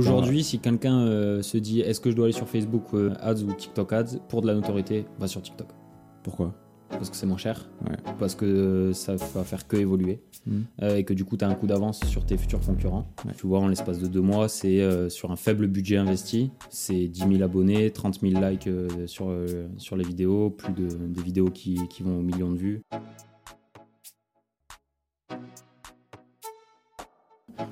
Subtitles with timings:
[0.00, 3.42] Aujourd'hui, si quelqu'un euh, se dit est-ce que je dois aller sur Facebook euh, Ads
[3.42, 5.66] ou TikTok Ads pour de la notoriété, va sur TikTok.
[6.22, 6.54] Pourquoi?
[6.90, 7.96] Parce que c'est moins cher, Ouais.
[8.20, 10.20] parce que euh, ça va faire que évoluer
[10.82, 13.08] euh, et que du coup tu as un coup d'avance sur tes futurs concurrents.
[13.24, 13.32] Ouais.
[13.36, 17.20] Tu vois, en l'espace de deux mois, c'est sur un faible budget investi, c'est 10
[17.28, 18.68] 000 abonnés, 30 000 likes
[19.06, 19.34] sur,
[19.76, 22.82] sur les vidéos, plus de des vidéos qui, qui vont aux millions de vues.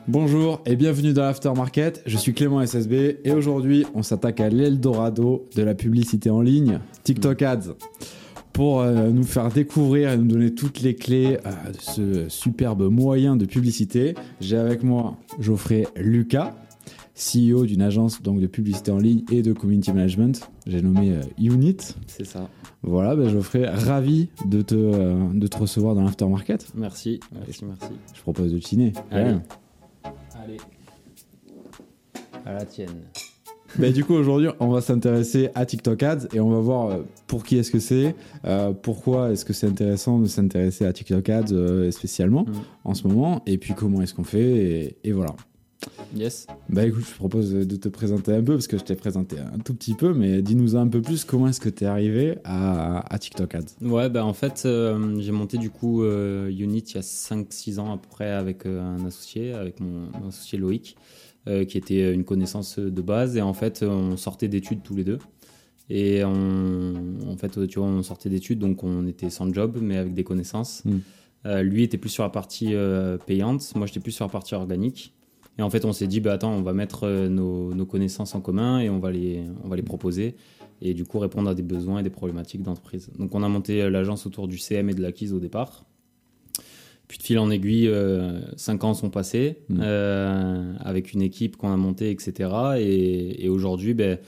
[0.08, 5.46] Bonjour et bienvenue dans l'Aftermarket, je suis Clément SSB et aujourd'hui on s'attaque à l'Eldorado
[5.54, 7.74] de la publicité en ligne, TikTok Ads.
[8.54, 12.90] Pour euh, nous faire découvrir et nous donner toutes les clés euh, de ce superbe
[12.90, 16.54] moyen de publicité, j'ai avec moi Geoffrey Lucas,
[17.14, 20.48] CEO d'une agence donc, de publicité en ligne et de community management.
[20.66, 21.76] J'ai nommé euh, Unit.
[22.06, 22.48] C'est ça.
[22.82, 26.66] Voilà, ben, Geoffrey, ravi de te, de te recevoir dans l'Aftermarket.
[26.74, 27.94] Merci, merci, merci.
[28.14, 28.94] Je propose de chiner.
[29.10, 29.32] Allez.
[29.32, 29.40] Ouais.
[30.42, 30.58] Allez.
[32.44, 33.02] À la tienne.
[33.78, 37.02] Ben, du coup, aujourd'hui, on va s'intéresser à TikTok Ads et on va voir euh,
[37.26, 38.14] pour qui est-ce que c'est,
[38.46, 42.52] euh, pourquoi est-ce que c'est intéressant de s'intéresser à TikTok Ads euh, spécialement Mm.
[42.84, 45.36] en ce moment, et puis comment est-ce qu'on fait, et, et voilà.
[46.14, 46.46] Yes.
[46.68, 49.58] Bah écoute, je propose de te présenter un peu, parce que je t'ai présenté un
[49.58, 53.12] tout petit peu, mais dis-nous un peu plus comment est-ce que tu es arrivé à,
[53.12, 53.64] à TikTok Ads.
[53.82, 57.78] Ouais, bah en fait, euh, j'ai monté du coup euh, Unit il y a 5-6
[57.78, 60.96] ans après avec euh, un associé, avec mon, mon associé Loïc,
[61.66, 63.38] qui était une connaissance de base.
[63.38, 65.18] Et en fait, on sortait d'études tous les deux.
[65.88, 66.92] Et on,
[67.26, 70.24] en fait, tu vois, on sortait d'études, donc on était sans job, mais avec des
[70.24, 70.84] connaissances.
[70.84, 70.98] Mm.
[71.46, 72.74] Euh, lui était plus sur la partie
[73.26, 75.14] payante, moi j'étais plus sur la partie organique.
[75.58, 78.34] Et en fait, on s'est dit, bah attends, on va mettre euh, nos, nos connaissances
[78.34, 80.36] en commun et on va les, on va les proposer
[80.80, 83.10] et du coup répondre à des besoins et des problématiques d'entreprise.
[83.18, 85.84] Donc on a monté euh, l'agence autour du CM et de l'acquise au départ.
[87.08, 89.80] Puis de fil en aiguille, euh, cinq ans sont passés Mm.
[89.82, 92.50] euh, avec une équipe qu'on a montée, etc.
[92.78, 94.18] Et, et aujourd'hui, ben,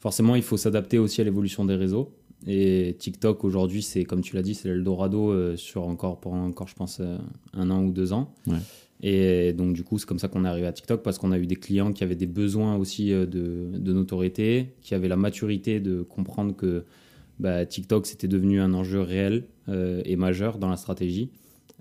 [0.00, 2.14] forcément, il faut s'adapter aussi à l'évolution des réseaux.
[2.46, 6.68] Et TikTok aujourd'hui, c'est comme tu l'as dit, c'est l'Eldorado euh, sur encore pour encore,
[6.68, 7.02] je pense,
[7.52, 8.32] un an ou deux ans.
[8.46, 8.54] Ouais.
[9.00, 11.38] Et donc du coup, c'est comme ça qu'on est arrivé à TikTok parce qu'on a
[11.38, 15.80] eu des clients qui avaient des besoins aussi euh, de, notoriété, qui avaient la maturité
[15.80, 16.84] de comprendre que
[17.38, 21.30] bah, TikTok c'était devenu un enjeu réel euh, et majeur dans la stratégie,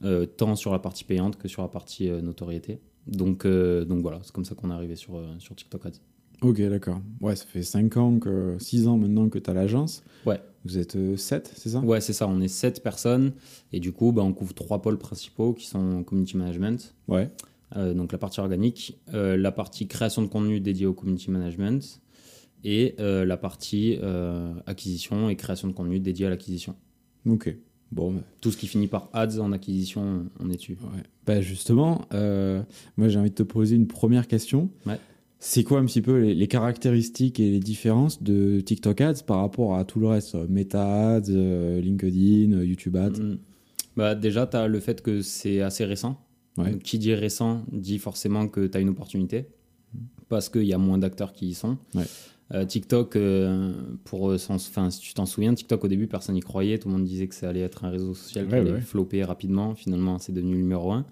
[0.04, 2.80] euh, tant sur la partie payante que sur la partie notoriété.
[3.08, 6.02] Donc, donc voilà, c'est comme ça qu'on est arrivé sur, sur TikTok Ads.
[6.42, 7.02] Ok, d'accord.
[7.22, 10.04] Ouais, ça fait 5 ans, que 6 ans maintenant que tu as l'agence.
[10.26, 10.40] Ouais.
[10.66, 11.80] Vous êtes 7, c'est ça?
[11.80, 13.32] Ouais, c'est ça, on est 7 personnes
[13.72, 17.30] et du coup, bah, on couvre trois pôles principaux qui sont community management, Ouais.
[17.76, 22.02] euh, donc la partie organique, euh, la partie création de contenu dédiée au community management
[22.64, 26.76] et euh, la partie euh, acquisition et création de contenu dédiée à l'acquisition.
[27.26, 27.56] Ok.
[27.92, 30.78] Bon, bah, Tout ce qui finit par ads en acquisition, on est dessus.
[30.94, 31.04] Ouais.
[31.26, 32.62] Bah justement, euh,
[32.98, 34.70] moi j'ai envie de te poser une première question.
[34.86, 35.00] Ouais.
[35.40, 39.40] C'est quoi un petit peu les, les caractéristiques et les différences de TikTok Ads par
[39.40, 43.20] rapport à tout le reste euh, Meta Ads, euh, LinkedIn, euh, YouTube Ads?
[43.22, 43.38] Mm.
[43.96, 46.20] Bah, déjà, tu as le fait que c'est assez récent.
[46.58, 46.72] Ouais.
[46.72, 49.46] Donc, qui dit récent dit forcément que tu as une opportunité
[50.28, 51.78] parce qu'il y a moins d'acteurs qui y sont.
[51.94, 52.04] Ouais.
[52.54, 53.74] Euh, TikTok, euh,
[54.06, 56.80] pour, enfin, si tu t'en souviens, TikTok au début, personne n'y croyait.
[56.80, 58.82] Tout le monde disait que ça allait être un réseau social qui Ouais, allait ouais.
[58.82, 59.76] flopper rapidement.
[59.76, 61.06] Finalement, c'est devenu le numéro un.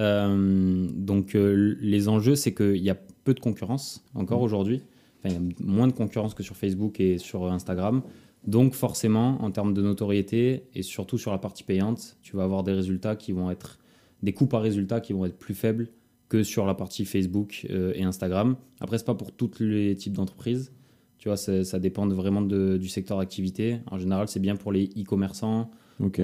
[0.00, 4.44] Euh, donc, euh, les enjeux, c'est qu'il y a peu de concurrence encore Mm.
[4.44, 4.82] aujourd'hui.
[5.22, 8.02] Enfin, il y a moins de concurrence que sur Facebook et sur Instagram.
[8.46, 12.62] Donc forcément, en termes de notoriété et surtout sur la partie payante, tu vas avoir
[12.62, 13.78] des résultats qui vont être
[14.22, 15.88] des coûts par résultat qui vont être plus faibles
[16.30, 18.56] que sur la partie Facebook euh, et Instagram.
[18.80, 20.72] Après, c'est pas pour tous les types d'entreprises.
[21.18, 23.80] Tu vois, ça dépend de- vraiment de- du secteur d'activité.
[23.90, 25.70] En général, c'est bien pour les e-commerçants,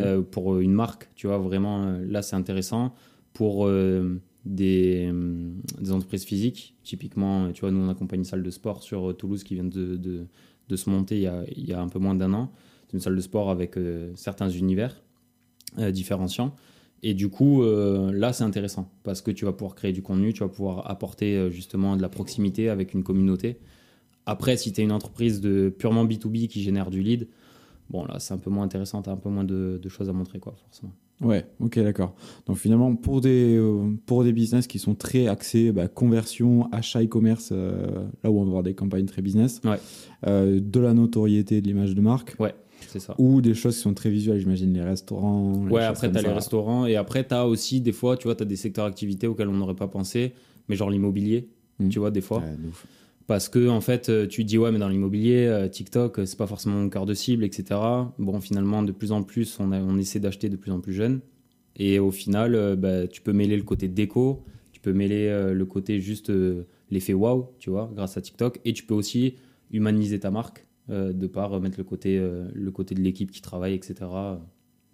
[0.00, 1.10] euh, pour euh, une marque.
[1.16, 2.94] Tu vois, vraiment, euh, là, c'est intéressant.
[3.36, 8.42] Pour euh, des, euh, des entreprises physiques, typiquement, tu vois, nous, on accompagne une salle
[8.42, 10.26] de sport sur euh, Toulouse qui vient de,
[10.74, 12.50] se monter il y, a, un peu moins d'un an.
[12.86, 13.78] C'est une salle de sport avec
[14.14, 15.02] certains univers
[15.76, 16.56] différenciants.
[17.02, 20.40] Et du coup, là, c'est intéressant parce que tu vas pouvoir créer du contenu, tu
[20.40, 23.58] vas pouvoir apporter justement de la proximité avec une communauté.
[24.24, 27.28] Après, si tu es une entreprise de purement B2B qui génère du lead,
[27.90, 30.08] bon, là, c'est un peu moins intéressant, tu as un peu moins de, de choses
[30.08, 30.92] à montrer, quoi, forcément.
[31.22, 32.14] Ouais, ok, d'accord.
[32.46, 37.02] Donc finalement, pour des, euh, pour des business qui sont très axés bah, conversion, achat
[37.02, 37.86] e-commerce, euh,
[38.22, 39.78] là où on va avoir des campagnes très business, Ouais.
[40.26, 42.36] euh, de la notoriété de l'image de marque,
[42.88, 43.14] C'est ça.
[43.18, 45.64] ou des choses qui sont très visuelles, j'imagine, les restaurants.
[45.66, 48.24] les Ouais, après, tu as les restaurants et après, tu as aussi des fois, tu
[48.24, 50.34] vois, tu as des secteurs d'activité auxquels on n'aurait pas pensé,
[50.68, 51.48] mais genre l'immobilier,
[51.78, 51.88] Mm.
[51.88, 52.38] tu vois, des fois.
[52.38, 52.86] Ouais, de ouf.
[53.26, 56.38] Parce que, en fait, euh, tu dis, ouais, mais dans l'immobilier, euh, TikTok, euh, c'est
[56.38, 57.80] pas forcément mon cœur de cible, etc.
[58.18, 60.92] Bon, finalement, de plus en plus, on, a- on essaie d'acheter de plus en plus
[60.92, 61.20] jeune.
[61.76, 66.00] Et au final, bah, tu peux mêler le côté déco, tu peux mêler le côté
[66.00, 66.32] juste
[66.90, 68.60] l'effet wow, tu vois, grâce à TikTok.
[68.64, 69.34] Et tu peux aussi
[69.72, 73.42] humaniser ta marque euh, de par mettre le côté, euh, le côté de l'équipe qui
[73.42, 73.94] travaille, etc.
[74.00, 74.40] Donc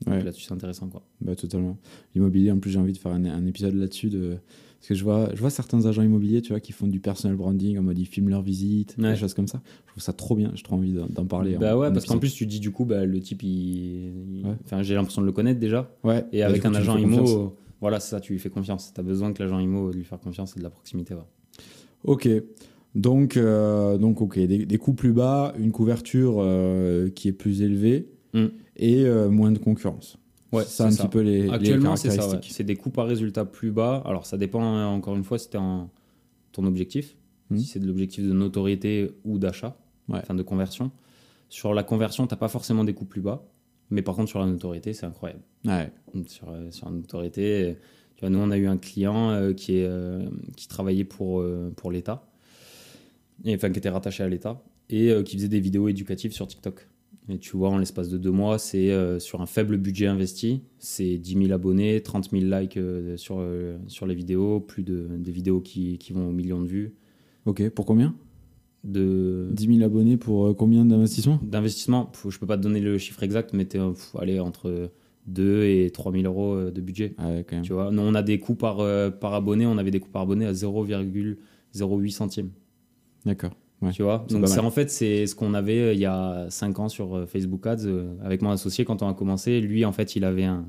[0.09, 0.25] Ouais.
[0.25, 1.05] Là-dessus, c'est intéressant, quoi.
[1.21, 1.79] Bah, totalement.
[2.17, 4.09] L'immobilier, en plus, j'ai envie de faire un, un épisode là-dessus.
[4.11, 4.39] De...
[4.83, 7.37] Parce que je vois, je vois certains agents immobiliers, tu vois, qui font du personal
[7.37, 9.13] branding, en mode ils filment leurs visites, Ouais.
[9.13, 9.63] des choses comme ça.
[9.87, 10.51] Je trouve ça trop bien.
[10.57, 11.57] J'ai trop envie d'en parler.
[11.57, 13.49] bah en- ouais, en parce qu'en plus, tu dis du coup, bah, le type, il...
[13.49, 14.57] il- Ouais.
[14.65, 15.89] Enfin, j'ai l'impression de le connaître déjà.
[16.03, 16.25] Ouais.
[16.33, 17.31] Et Bah, avec coup, un agent confiance.
[17.31, 17.47] euh,
[17.81, 18.93] voilà, c'est ça, tu lui fais confiance.
[18.93, 21.15] Tu as besoin que l'agent IMO lui faire confiance et de la proximité.
[22.05, 22.29] Ok.
[22.97, 27.63] Donc, euh, donc ok, des, des coûts plus bas, une couverture euh, qui est plus
[27.63, 28.47] élevée Mm.
[28.77, 30.17] et euh, moins de concurrence.
[30.53, 32.15] Ouais, c'est un petit peu les, Actuellement, c'est ça.
[32.15, 32.19] ouais.
[32.19, 32.55] caractéristiques.
[32.57, 34.03] C'est des coûts par résultat plus bas.
[34.05, 35.91] Alors, ça dépend, hein, encore une fois, si c'était en
[36.53, 37.17] ton objectif.
[37.51, 37.59] Mhm.
[37.59, 39.77] Si c'est de l'objectif de notoriété ou d'achat,
[40.09, 40.19] Ouais.
[40.23, 40.91] enfin de conversion.
[41.49, 43.45] Sur la conversion, tu pas forcément des coûts plus bas.
[43.91, 45.43] Mais par contre, sur la notoriété, c'est incroyable.
[45.67, 45.91] Ouais.
[46.27, 47.77] Sur, euh, sur la notoriété,
[48.17, 50.25] tu vois, nous, on a eu un client euh, qui, est, euh,
[50.57, 51.45] qui travaillait pour,
[51.77, 52.27] pour l'État,
[53.45, 56.87] et, enfin, qui était rattaché à l'État, et qui faisait des vidéos éducatives sur TikTok.
[57.29, 60.63] Et tu vois, en l'espace de deux mois, c'est euh, sur un faible budget investi,
[60.79, 65.07] c'est 10 000 abonnés, 30 000 likes euh, sur, euh, sur les vidéos, plus de
[65.19, 66.95] des vidéos qui, qui vont aux millions de vues.
[67.47, 68.15] Ok, pour combien?
[68.83, 72.99] De, 10 000 abonnés pour euh, combien d'investissement d'investissement, je peux pas te donner le
[72.99, 73.79] chiffre exact, mais tu
[74.19, 74.91] aller entre
[75.27, 77.15] 2 et 3 000 euros euh, de budget.
[77.19, 77.65] Ah ouais, quand même.
[77.65, 80.11] Tu vois, nous, on a des coûts par, euh, par abonné, on avait des coûts
[80.11, 82.51] par abonné à 0,08 centimes.
[83.25, 83.53] D'accord.
[83.83, 83.91] Ouais.
[83.93, 86.89] Tu vois, donc en fait c'est ce qu'on avait euh, il y a 5 ans
[86.89, 89.61] sur euh, Facebook Ads euh, avec mon associé quand on a commencé.
[89.61, 90.67] Lui, en fait, il avait un,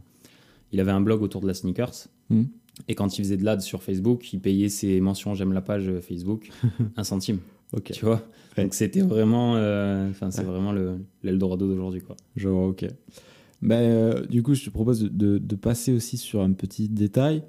[0.71, 2.07] il avait un blog autour de la sneakers.
[2.29, 2.47] Mhm.
[2.87, 5.91] Et quand il faisait de l'ad sur Facebook, il payait ses mentions j'aime la page
[6.01, 6.49] Facebook
[6.97, 7.37] un centime.
[7.71, 7.91] Ok.
[7.91, 8.21] Tu vois,
[8.57, 8.63] Ouais.
[8.65, 10.47] donc c'était vraiment, euh, enfin c'est Ouais.
[10.47, 12.15] vraiment le l'Eldorado d'aujourd'hui quoi.
[12.35, 12.85] Je vois, ok.
[13.61, 16.89] Ben, euh, du coup, je te propose de, de- de passer aussi sur un petit
[16.89, 17.43] détail.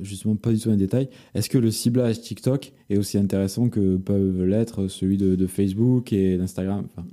[0.00, 1.08] Justement, pas du tout un détail.
[1.34, 6.12] Est-ce que le ciblage TikTok est aussi intéressant que peuvent l'être celui de, de Facebook
[6.12, 6.86] et d'Instagram?
[6.86, 7.06] Enfin,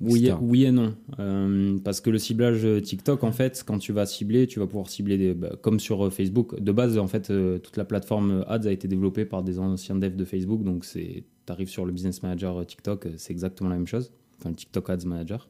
[0.00, 0.94] Oui et, oui et non.
[1.20, 4.88] Euh, parce que le ciblage TikTok, en fait, quand tu vas cibler, tu vas pouvoir
[4.88, 6.60] cibler des, bah, comme sur euh, Facebook.
[6.60, 9.96] De base, en fait, euh, toute la plateforme Ads a été développée par des anciens
[9.96, 10.64] devs de Facebook.
[10.64, 14.10] Donc, tu arrives sur le Business Manager TikTok, c'est exactement la même chose.
[14.40, 15.48] Enfin, le TikTok Ads Manager.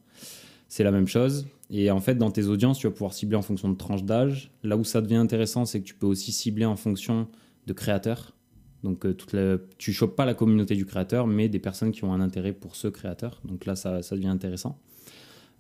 [0.69, 1.47] C'est la même chose.
[1.77, 4.53] Et en fait, dans tes audiences, tu vas pouvoir cibler en fonction de tranche d'âge.
[4.63, 7.27] Là où ça devient intéressant, c'est que tu peux aussi cibler en fonction
[7.67, 8.33] de créateurs.
[8.85, 9.59] Donc, euh, toute la...
[9.77, 12.77] tu chopes pas la communauté du créateur, mais des personnes qui ont un intérêt pour
[12.77, 13.41] ce créateur.
[13.45, 14.79] Donc là, ça, ça devient intéressant.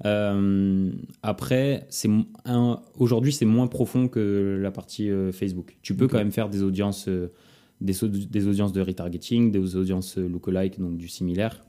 [0.04, 5.76] Euh, après, c'est mo- un- aujourd'hui, c'est moins profond que la partie euh, Facebook.
[5.82, 7.32] Tu peux quand même faire des audiences, euh,
[7.80, 11.64] des, so- des audiences de retargeting, des audiences lookalike, donc du similaire,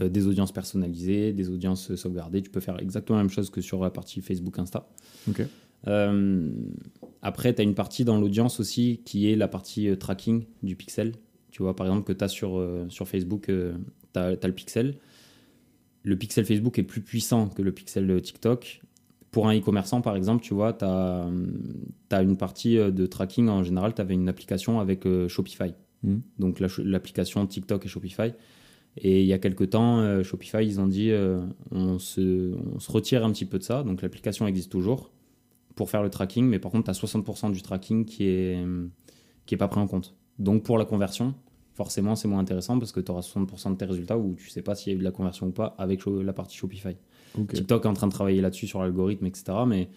[0.00, 2.42] euh, des audiences personnalisées, des audiences euh, sauvegardées.
[2.42, 4.88] Tu peux faire exactement la même chose que sur la partie Facebook Insta.
[5.88, 6.50] Euh,
[7.20, 11.12] après, tu as une partie dans l'audience aussi qui est la partie tracking du pixel.
[11.50, 14.96] Tu vois, par exemple, que tu as sur, sur Facebook, tu as, le pixel.
[16.04, 18.80] Le pixel Facebook est plus puissant que le pixel TikTok.
[19.30, 23.48] Pour un e-commerçant, par exemple, tu vois, tu as, une partie de tracking.
[23.48, 25.74] En général, tu avais une application avec euh, Shopify.
[26.02, 26.22] Mhm.
[26.38, 28.32] Donc, la- l'application TikTok et Shopify.
[28.96, 31.40] Et il y a quelques temps, euh, Shopify, ils ont dit euh,
[31.70, 33.82] on, se, on se retire un petit peu de ça.
[33.82, 35.10] Donc, l'application existe toujours
[35.74, 38.62] pour faire le tracking, mais par contre, tu as 60% du tracking qui est,
[39.46, 40.14] qui est pas pris en compte.
[40.38, 41.34] Donc, pour la conversion,
[41.74, 44.62] forcément, c'est moins intéressant parce que tu auras 60% de tes résultats où tu sais
[44.62, 46.96] pas s'il y a eu de la conversion ou pas avec la partie Shopify.
[47.38, 47.54] Ok.
[47.54, 49.44] TikTok est en train de travailler là-dessus sur l'algorithme, etc.
[49.66, 49.88] Mais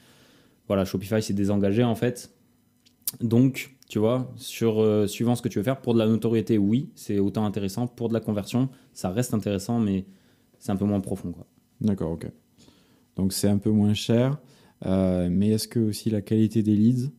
[0.67, 2.33] voilà, Shopify s'est désengagé en fait.
[3.19, 6.57] Donc, tu vois, sur, euh, suivant ce que tu veux faire, pour de la notoriété,
[6.57, 7.87] oui, c'est autant intéressant.
[7.87, 10.05] Pour de la conversion, ça reste intéressant, mais
[10.57, 11.31] c'est un peu moins profond.
[11.31, 11.45] Quoi.
[11.81, 12.27] D'accord, ok.
[13.15, 14.39] Donc c'est un peu moins cher,
[14.85, 17.11] euh, mais est-ce que aussi la qualité des leads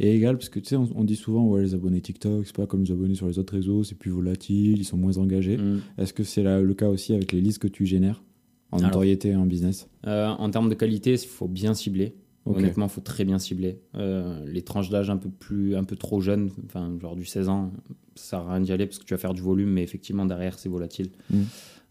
[0.00, 0.36] est égale?
[0.36, 2.84] Parce que tu sais, on, on dit souvent, ouais, les abonnés TikTok, c'est pas comme
[2.84, 5.58] les abonnés sur les autres réseaux, c'est plus volatile, ils sont moins engagés.
[5.58, 5.80] Mm.
[5.98, 8.24] Est-ce que c'est le cas aussi avec les leads que tu génères
[8.72, 8.88] en Alors.
[8.90, 9.88] notoriété et en business?
[10.06, 12.16] Euh, en termes de qualité, il faut bien cibler.
[12.44, 12.56] Ok.
[12.56, 13.80] Honnêtement, il faut très bien cibler.
[13.94, 17.48] Euh, les tranches d'âge un peu plus, un peu trop jeunes, enfin genre du 16
[17.48, 17.72] ans,
[18.14, 20.24] ça sert à rien d'y aller parce que tu vas faire du volume, mais effectivement
[20.24, 21.10] derrière c'est volatile.
[21.30, 21.42] Mm.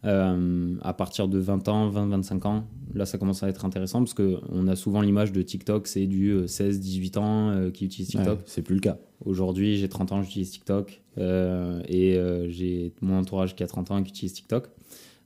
[0.05, 2.63] Euh, à partir de 20 ans, 20-25 ans,
[2.93, 6.05] là ça commence à être intéressant parce que on a souvent l'image de TikTok, c'est
[6.05, 8.39] du 16-18 ans euh, qui utilise TikTok.
[8.39, 8.97] Ouais, c'est plus le cas.
[9.25, 11.01] Aujourd'hui, j'ai 30 ans, j'utilise TikTok.
[11.17, 14.69] et j'ai mon entourage qui a 30 ans et qui utilise TikTok.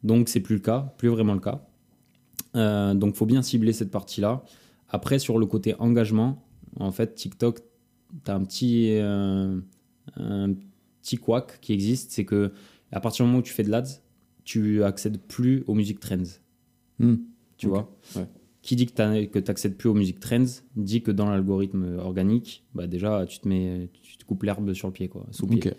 [0.03, 1.61] Donc, c'est plus le cas, plus vraiment le cas.
[2.95, 4.43] Donc, faut bien cibler cette partie-là.
[4.91, 6.45] Après, sur le côté engagement,
[6.79, 7.59] en fait, TikTok,
[8.25, 9.59] tu as un petit, euh,
[10.17, 10.53] un
[11.01, 12.11] petit couac qui existe.
[12.11, 12.51] C'est que
[12.91, 14.01] à partir du moment où tu fais de l'ADS,
[14.43, 16.39] tu accèdes plus aux musiques trends.
[16.99, 17.15] Hmm.
[17.57, 18.27] Tu vois Ouais.
[18.61, 20.45] Qui dit que tu n'accèdes plus aux musiques trends,
[20.75, 24.87] dit que dans l'algorithme organique, bah déjà, tu te, mets, tu te coupes l'herbe sur
[24.87, 25.71] le pied, quoi, sous le pied.
[25.71, 25.77] Ok.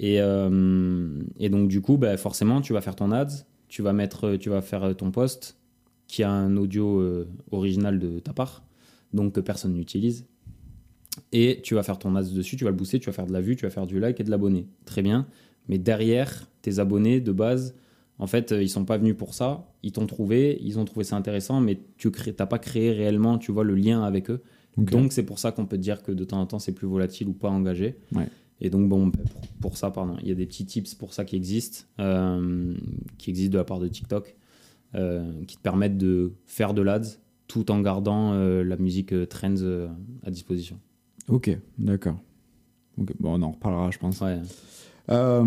[0.00, 3.92] Et, euh, et donc, du coup, bah, forcément, tu vas faire ton ads, tu vas,
[3.92, 5.59] mettre, tu vas faire ton post
[6.10, 8.64] qui a un audio euh, original de ta part,
[9.12, 10.26] donc que personne n'utilise.
[11.32, 13.32] Et tu vas faire ton ads dessus, tu vas le booster, tu vas faire de
[13.32, 14.66] la vue, tu vas faire du like et de l'abonné.
[14.84, 15.26] Très bien.
[15.68, 17.74] Mais derrière, tes abonnés de base,
[18.18, 19.72] en fait, euh, ils sont pas venus pour ça.
[19.82, 23.52] Ils t'ont trouvé, ils ont trouvé ça intéressant, mais tu n'as pas créé réellement, tu
[23.52, 24.42] vois, le lien avec eux.
[24.76, 26.86] Donc, c'est pour ça qu'on peut te dire que de temps en temps, c'est plus
[26.86, 27.96] volatile ou pas engagé.
[28.14, 28.28] Ouais.
[28.60, 31.24] Et donc, bon, pour, pour ça, pardon, il y a des petits tips pour ça
[31.24, 32.74] qui existent, euh,
[33.18, 34.36] qui existent de la part de TikTok,
[34.92, 37.18] qui te permettent de faire de l'ads
[37.50, 39.88] tout en gardant euh, la musique euh, Trends euh,
[40.24, 40.78] à disposition.
[41.26, 42.16] Ok, d'accord.
[42.96, 44.20] Bon, on en reparlera, je pense.
[44.20, 44.38] Ouais.
[45.10, 45.42] Euh,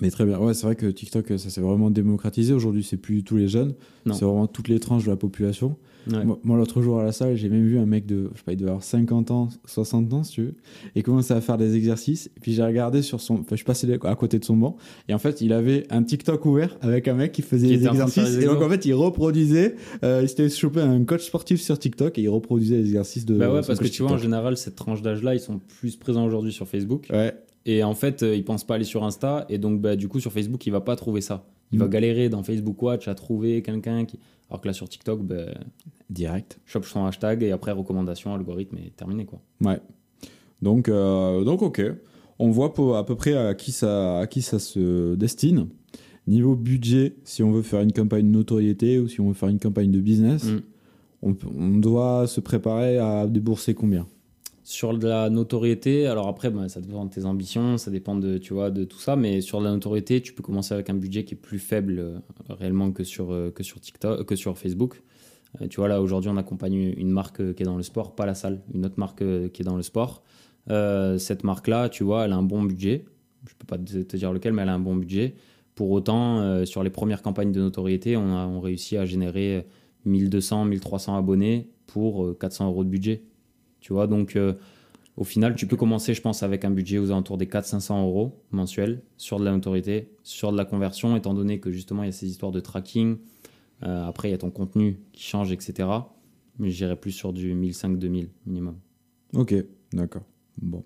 [0.00, 0.38] mais très bien.
[0.38, 2.52] Ouais, c'est vrai que TikTok, ça s'est vraiment démocratisé.
[2.52, 3.74] Aujourd'hui, c'est plus tous les jeunes.
[4.06, 5.76] C'est vraiment toutes les tranches de la population.
[6.10, 6.24] Ouais.
[6.24, 8.44] Moi, moi, l'autre jour à la salle, j'ai même vu un mec de, je sais
[8.44, 10.54] pas, il devait avoir 50 ans, 60 ans, si tu veux,
[10.94, 12.26] et commençait à faire des exercices.
[12.36, 14.76] Et puis j'ai regardé sur son, enfin, je suis passé à côté de son banc,
[15.08, 17.92] et en fait, il avait un TikTok ouvert avec un mec qui faisait Qui faire
[17.92, 18.36] exercices.
[18.36, 21.78] les Et donc, en fait, il reproduisait, euh, il s'était chopé un coach sportif sur
[21.78, 23.34] TikTok et il reproduisait les exercices de.
[23.36, 26.24] Bah ouais, parce que tu vois, en général, cette tranche d'âge-là, ils sont plus présents
[26.24, 27.08] aujourd'hui sur Facebook.
[27.12, 27.34] Ouais,
[27.64, 29.44] Et en fait, euh, ils pensent pas aller sur Insta.
[29.48, 31.44] Et donc, bah, du coup, sur Facebook, il va pas trouver ça.
[31.72, 31.90] Il va Mm.
[31.90, 34.20] galérer dans Facebook Watch à trouver quelqu'un qui.
[34.50, 35.46] Alors que là, sur TikTok, bah,
[36.10, 36.60] direct.
[36.66, 39.40] chope son hashtag et après, recommandation, algorithme et terminé, quoi.
[39.60, 39.80] Ouais.
[40.62, 41.82] Donc, euh, donc ok.
[42.38, 45.68] On voit pour- à peu près à qui, ça, à qui ça se destine.
[46.26, 49.48] Niveau budget, si on veut faire une campagne de notoriété ou si on veut faire
[49.48, 50.60] une campagne de business, Mm.
[51.22, 54.06] on doit se préparer à débourser combien?
[54.66, 58.36] Sur de la notoriété, alors après, bah, ça dépend de tes ambitions, ça dépend de,
[58.36, 60.94] tu vois, de tout ça, mais sur de la notoriété, tu peux commencer avec un
[60.94, 62.18] budget qui est plus faible euh,
[62.48, 65.02] réellement que sur, euh, que sur TikTok, que sur Facebook.
[65.62, 68.26] Euh, tu vois, là, aujourd'hui, on accompagne une marque qui est dans le sport, pas
[68.26, 70.24] la salle, une autre marque qui est dans le sport.
[70.68, 73.04] Cette marque-là, tu vois, elle a un bon budget.
[73.48, 75.36] Je peux pas te dire lequel, mais elle a un bon budget.
[75.76, 79.64] Pour autant, sur les premières campagnes de notoriété, on a on réussit à générer
[80.06, 83.22] 1200, 1300 abonnés pour euh, 400 euros de budget.
[83.80, 84.54] Tu vois, donc euh,
[85.16, 88.42] au final, tu peux commencer, je pense, avec un budget aux alentours des 400-500 euros
[88.50, 92.08] mensuels sur de la notoriété, sur de la conversion, étant donné que justement, il y
[92.10, 93.16] a ces histoires de tracking.
[93.82, 95.88] Euh, après, il y a ton contenu qui change, etc.
[96.58, 98.76] Mais j'irais plus sur du 1500-2000 minimum.
[99.34, 99.54] Ok,
[99.92, 100.22] d'accord.
[100.60, 100.84] Bon.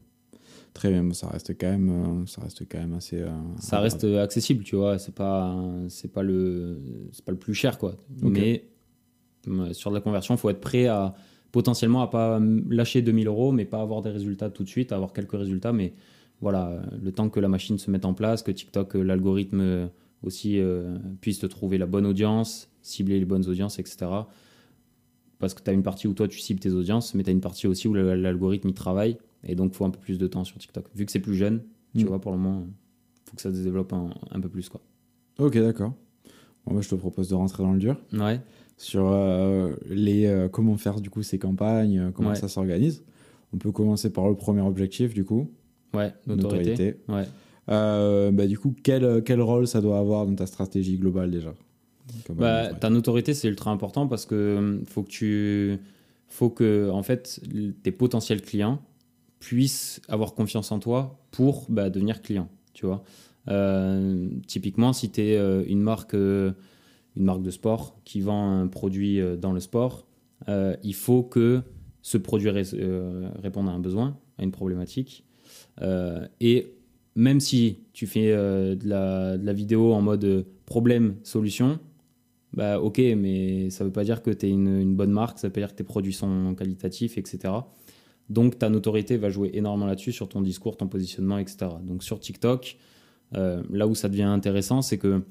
[0.75, 3.25] Très bien, ça reste quand même, euh, ça reste quand même assez.
[3.59, 4.99] Ça reste accessible, tu vois.
[4.99, 6.81] C'est pas, c'est pas le,
[7.11, 7.97] c'est pas le plus cher, quoi.
[8.23, 8.65] Mais
[9.73, 11.15] sur de la conversion, il faut être prêt à
[11.53, 15.13] potentiellement à pas lâcher 2000 euros, mais pas avoir des résultats tout de suite, avoir
[15.13, 15.93] quelques résultats, mais
[16.41, 19.87] voilà, le temps que la machine se mette en place, que TikTok, euh, l'algorithme euh,
[20.23, 24.07] aussi euh, puisse te trouver la bonne audience, cibler les bonnes audiences, etc.
[25.39, 27.33] Parce que tu as une partie où toi tu cibles tes audiences, mais tu as
[27.33, 30.27] une partie aussi où l'algorithme y travaille, et donc il faut un peu plus de
[30.27, 30.85] temps sur TikTok.
[30.95, 31.63] Vu que c'est plus jeune,
[31.97, 32.09] tu Mm.
[32.09, 34.81] vois, pour le moment, il faut que ça se développe un, un peu plus, quoi.
[35.39, 35.95] Ok, d'accord.
[36.67, 38.41] Bon, bah, je te propose de rentrer dans le dur Ouais.
[38.81, 42.35] Sur euh, les euh, comment faire du coup ces campagnes, euh, comment Ouais.
[42.35, 43.05] ça s'organise.
[43.53, 45.51] On peut commencer par le premier objectif du coup,
[45.93, 46.97] Ouais, notoriété.
[47.09, 47.25] Ouais.
[47.69, 51.53] Euh, bah, du coup, quel, quel rôle ça doit avoir dans ta stratégie globale déjà?
[52.31, 55.79] Bah, ta notoriété, c'est ultra important parce que faut que tu.
[56.29, 57.41] Faut que, en fait,
[57.83, 58.81] tes potentiels clients
[59.41, 62.49] puissent avoir confiance en toi pour bah, devenir client.
[62.73, 63.03] Tu vois?
[63.49, 66.17] Euh, Typiquement, si tu es une, marque,
[67.17, 70.07] une marque de sport qui vend un produit euh, dans le sport,
[70.49, 71.63] euh, il faut que
[72.03, 75.25] ce produit euh, réponde à un besoin, à une problématique.
[76.41, 76.75] Et
[77.17, 81.79] même si tu fais de, la, vidéo en mode problème-solution,
[82.53, 85.49] bah ok, mais ça veut pas dire que tu es une, une bonne marque, ça
[85.49, 87.55] veut pas dire que tes produits sont qualitatifs, etc.
[88.29, 91.71] Donc ta notoriété va jouer énormément là-dessus, sur ton discours, ton positionnement, etc.
[91.83, 92.77] Donc sur TikTok,
[93.33, 95.23] là où ça devient intéressant, c'est que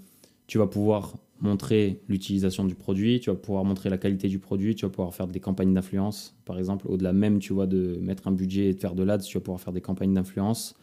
[0.48, 4.76] tu vas pouvoir montrer l'utilisation du produit, tu vas pouvoir montrer la qualité du produit,
[4.76, 8.28] tu vas pouvoir faire des campagnes d'influence, par exemple, au-delà même, tu vois, de mettre
[8.28, 10.76] un budget et de faire de l'ads, tu vas pouvoir faire des campagnes d'influence.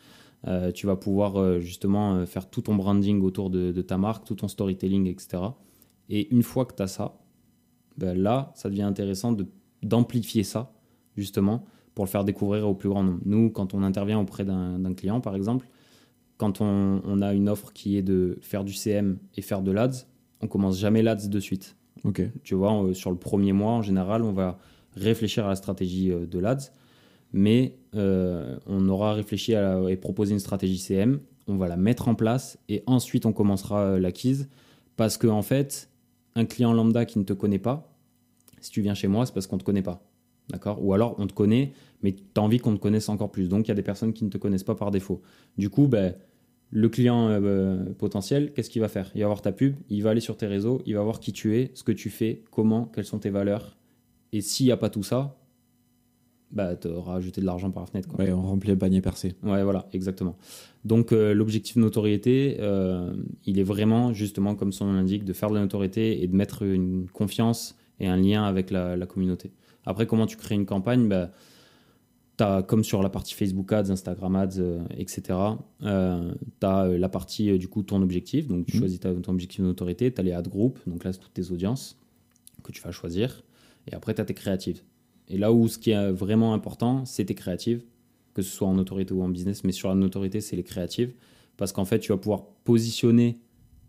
[0.46, 4.24] Euh, tu vas pouvoir euh, justement euh, faire tout ton branding autour de, ta marque,
[4.24, 5.42] tout ton storytelling, etc.
[6.08, 7.18] Et une fois que tu as ça,
[7.96, 9.46] ben là, ça devient intéressant de-
[9.82, 10.72] d'amplifier ça,
[11.16, 13.20] justement, pour le faire découvrir au plus grand nombre.
[13.24, 15.68] Nous, quand on intervient auprès d'un d'un client, par exemple,
[16.36, 19.72] quand on, on a une offre qui est de faire du CM et faire de
[19.72, 20.06] l'ADS,
[20.42, 21.76] on commence jamais l'ADS de suite.
[22.04, 22.22] Ok.
[22.42, 24.58] Tu vois, on- sur le premier mois, en général, on va
[24.94, 26.72] réfléchir à la stratégie euh, de l'ADS,
[27.32, 31.76] mais euh, on aura réfléchi à la- et proposé une stratégie CM, on va la
[31.76, 34.48] mettre en place et ensuite on commencera euh, l'acquise
[34.96, 35.90] parce que en fait,
[36.34, 37.92] un client lambda qui ne te connaît pas,
[38.60, 40.02] si tu viens chez moi, c'est parce qu'on ne te connaît pas.
[40.48, 40.82] D'accord?
[40.84, 43.48] Ou alors on te connaît, mais tu as envie qu'on te connaisse encore plus.
[43.48, 45.20] Donc il y a des personnes qui ne te connaissent pas par défaut.
[45.58, 46.14] Du coup, ben,
[46.72, 49.10] Le client euh, potentiel, qu'est-ce qu'il va faire?
[49.14, 51.32] Il va voir ta pub, il va aller sur tes réseaux, il va voir qui
[51.32, 53.76] tu es, ce que tu fais, comment, quelles sont tes valeurs.
[54.32, 55.38] Et s'il n'y a pas tout ça,
[56.50, 58.08] bah, tu auras jeté de l'argent par la fenêtre.
[58.08, 58.24] Quoi.
[58.24, 59.36] Ouais, on remplit le panier percé.
[59.42, 60.36] Ouais, voilà, exactement.
[60.84, 65.32] Donc euh, l'objectif de notoriété, euh, il est vraiment, justement, comme son nom l'indique, de
[65.32, 69.06] faire de la notoriété et de mettre une confiance et un lien avec la, la
[69.06, 69.52] communauté.
[69.84, 71.08] Après, comment tu crées une campagne?
[71.08, 71.30] Bah,
[72.44, 75.38] as, Comme sur la partie Facebook Ads, Instagram Ads, euh, etc.,
[75.80, 78.46] tu as la partie, du coup, ton objectif.
[78.48, 78.80] Donc tu Mhm.
[78.80, 81.34] choisis ta- ton objectif de notoriété, tu as les ad groups, donc là, c'est toutes
[81.34, 81.98] tes audiences
[82.62, 83.42] que tu vas choisir.
[83.90, 84.82] Et après, tu as tes créatives.
[85.28, 87.84] Et là où ce qui est vraiment important, c'est tes créatives,
[88.34, 91.14] que ce soit en autorité ou en business, mais sur la notoriété, c'est les créatives.
[91.56, 93.38] Parce qu'en fait, tu vas pouvoir positionner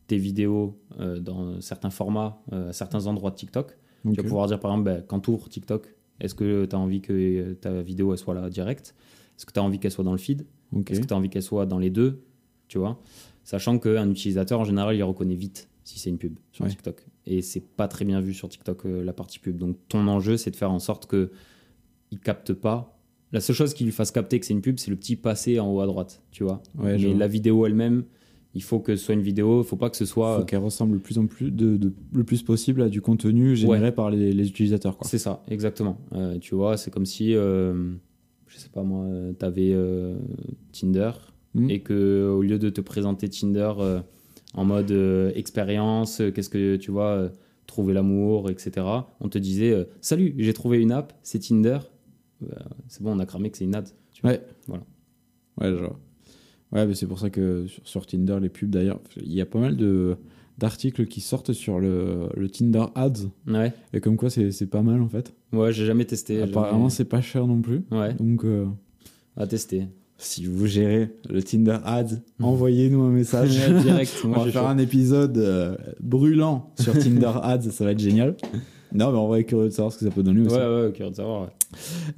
[0.08, 3.78] tes vidéos euh, dans certains formats, euh, à certains endroits de TikTok.
[4.06, 4.14] Ok.
[4.14, 6.80] Tu vas pouvoir dire, par exemple, ben, quand tu ouvres TikTok, est-ce que tu as
[6.80, 8.96] envie que ta vidéo elle soit là direct?
[9.38, 10.46] Est-ce que tu as envie qu'elle soit dans le feed?
[10.90, 12.24] Est-ce que tu as envie qu'elle soit dans les deux?
[12.68, 13.02] Tu vois?
[13.44, 16.72] Sachant qu'un utilisateur, en général, il reconnaît vite si c'est une pub sur Ouais.
[16.72, 17.06] TikTok.
[17.26, 19.58] Et c'est pas très bien vu sur TikTok, euh, la partie pub.
[19.58, 21.32] Donc ton enjeu, c'est de faire en sorte que
[22.12, 23.00] il capte pas.
[23.32, 25.60] La seule chose qui lui fasse capter que c'est une pub, c'est le petit passé
[25.60, 26.62] en haut à droite, tu vois?
[26.78, 28.04] Ouais, Mais la vidéo elle-même,
[28.54, 30.40] il faut que ce soit une vidéo, il faut pas que ce soit.
[30.40, 33.56] faut qu'elle ressemble le plus en plus de, de- le plus possible à du contenu
[33.56, 34.98] généré par les, les utilisateurs.
[35.04, 35.98] C'est ça, exactement.
[36.14, 37.94] Euh, tu vois, c'est comme si, euh,
[38.48, 39.06] je sais pas moi,
[39.40, 39.76] tu avais
[40.72, 41.12] Tinder
[41.54, 41.70] Mhm.
[41.72, 44.00] et que au lieu de te présenter Tinder euh,
[44.54, 47.30] en mode euh, expérience, euh, qu'est-ce que tu vois, euh,
[47.68, 48.86] trouver l'amour, etc.,
[49.22, 51.80] on te disait euh, Salut, j'ai trouvé une app, c'est Tinder.
[52.44, 52.48] Euh,
[52.88, 53.88] c'est bon, on a cramé que c'est une ad.
[54.14, 54.32] tu vois.
[54.32, 54.42] Ouais.
[54.68, 54.84] Voilà.
[55.60, 56.00] Ouais, vois.
[56.72, 59.46] Ouais, mais c'est pour ça que sur, sur Tinder, les pubs d'ailleurs, il y a
[59.46, 60.16] pas mal de
[60.58, 64.82] d'articles qui sortent sur le, le Tinder Ads Ouais, et comme quoi c'est c'est pas
[64.82, 65.32] mal en fait.
[65.54, 66.42] ouais j'ai jamais testé.
[66.42, 67.84] Apparemment, jamais- c'est pas cher non plus.
[67.92, 68.66] Ouais, Donc euh,
[69.36, 69.84] à tester.
[70.18, 73.52] si vous gérez le Tinder Ads, envoyez-nous un message.
[73.84, 74.68] Direct, On va faire chaud.
[74.68, 78.36] un épisode euh, brûlant sur Tinder Ads, ça va être génial.
[78.94, 80.56] Non, mais on va être curieux de savoir ce que ça peut donner aussi.
[80.56, 81.42] Ouais, ouais, curieux de savoir.
[81.44, 81.50] ouais.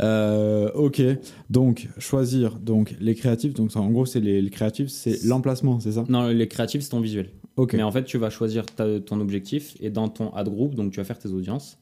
[0.01, 1.01] Euh, ok,
[1.49, 3.53] donc choisir donc les créatifs.
[3.53, 6.05] Donc ça, en gros, c'est les, les créatifs, c'est l'emplacement, c'est ça?
[6.09, 7.29] Non, les créatifs, c'est ton visuel.
[7.57, 7.73] Ok.
[7.73, 10.91] Mais en fait, tu vas choisir ta- ton objectif et dans ton ad group, donc
[10.91, 11.77] tu vas faire tes audiences.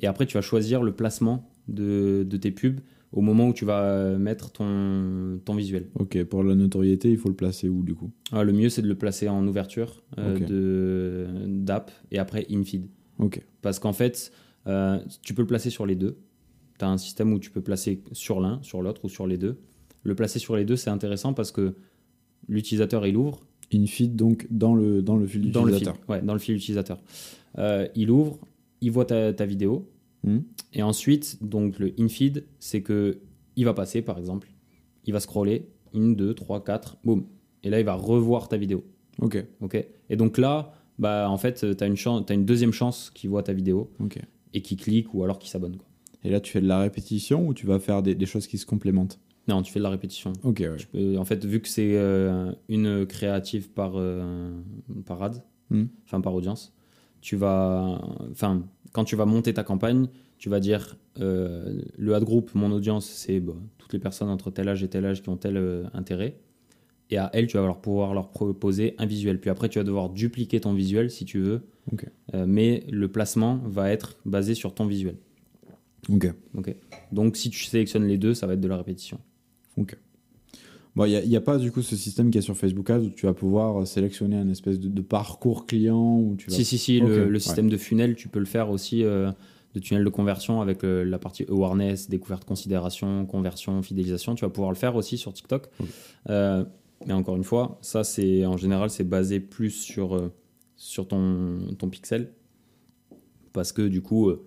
[0.00, 3.64] Et après, tu vas choisir le placement de, de tes pubs au moment où tu
[3.64, 5.86] vas mettre ton, ton visuel.
[5.98, 8.10] Ok, pour la notoriété, il faut le placer où du coup?
[8.32, 10.44] Ah, le mieux, c'est de le placer en ouverture euh, Ok.
[10.44, 12.86] de d'app et après in-feed.
[13.18, 13.40] Ok.
[13.62, 14.32] Parce qu'en fait,
[14.66, 16.18] euh, tu peux le placer sur les deux.
[16.78, 19.36] Tu as un système où tu peux placer sur l'un, sur l'autre ou sur les
[19.38, 19.58] deux.
[20.04, 21.74] Le placer sur les deux, c'est intéressant parce que
[22.48, 23.40] l'utilisateur, il ouvre,
[23.74, 26.08] Infeed, donc dans le, dans le fil dans le fil, d'utilisateur.
[26.08, 27.02] ouais, dans le fil utilisateur.
[27.58, 28.38] Euh, il ouvre,
[28.80, 29.88] il voit ta, ta vidéo,
[30.24, 30.38] Hmm.
[30.72, 33.20] et ensuite, donc le in-feed, c'est que
[33.54, 34.48] il va passer, par exemple,
[35.04, 37.24] il va scroller, 1, 2, 3, 4, boum.
[37.62, 38.84] Et là, il va revoir ta vidéo.
[39.20, 43.30] Ok, ok et donc là, bah, en fait, tu as, as une deuxième chance qu'il
[43.30, 43.90] voit ta vidéo
[44.54, 45.76] et qu'il clique ou alors qu'il s'abonne.
[45.76, 45.86] quoi.
[46.24, 48.58] Et là, tu fais de la répétition ou tu vas faire des, des choses qui
[48.58, 49.20] se complémentent?
[49.46, 50.32] Non, tu fais de la répétition.
[50.42, 50.76] Ok, ouais.
[50.76, 54.50] Tu peux- en fait, vu que c'est euh, une créative par, euh,
[55.06, 55.84] par ad, Hmm.
[56.06, 56.74] enfin par audience,
[57.20, 60.06] tu vas, enfin, quand tu vas monter ta campagne,
[60.38, 64.50] tu vas dire euh, le ad group, mon audience, c'est bah, toutes les personnes entre
[64.50, 66.38] tel âge et tel âge qui ont tel euh, intérêt.
[67.10, 69.40] Et à elles, tu vas leur pouvoir leur proposer un visuel.
[69.40, 71.62] Puis après, tu vas devoir dupliquer ton visuel si tu veux.
[72.34, 75.16] Euh, mais le placement va être basé sur ton visuel.
[76.12, 76.32] Ok.
[76.56, 76.74] ok
[77.12, 79.18] Donc, si tu sélectionnes les deux, ça va être de la répétition.
[79.76, 79.96] Ok.
[80.96, 83.10] Bon, il n'y a, pas du coup ce système qui est sur Facebook Ads où
[83.10, 86.56] tu vas pouvoir sélectionner un espèce de, de parcours client où tu vas...
[86.56, 87.38] Si, si, si, le, le ouais.
[87.38, 89.30] système de funnel, tu peux le faire aussi, euh,
[89.74, 94.34] de tunnel de conversion avec euh, la partie awareness, découverte, considération, conversion, fidélisation.
[94.34, 95.68] Tu vas pouvoir le faire aussi sur TikTok.
[95.78, 95.86] Ok.
[96.30, 96.64] Euh,
[97.06, 100.32] mais encore une fois, ça, c'est en général, c'est basé plus sur, euh,
[100.76, 102.32] sur ton, ton pixel.
[103.52, 104.46] Parce que du coup, euh,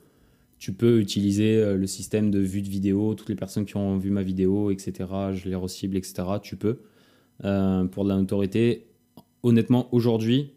[0.59, 3.97] tu peux utiliser euh, le système de vue de vidéo, toutes les personnes qui ont
[3.97, 5.09] vu ma vidéo, etc.
[5.33, 6.23] Je les recible, etc.
[6.41, 6.79] Tu peux.
[7.43, 8.87] Euh, pour de la notoriété,
[9.43, 10.53] honnêtement, aujourd'hui,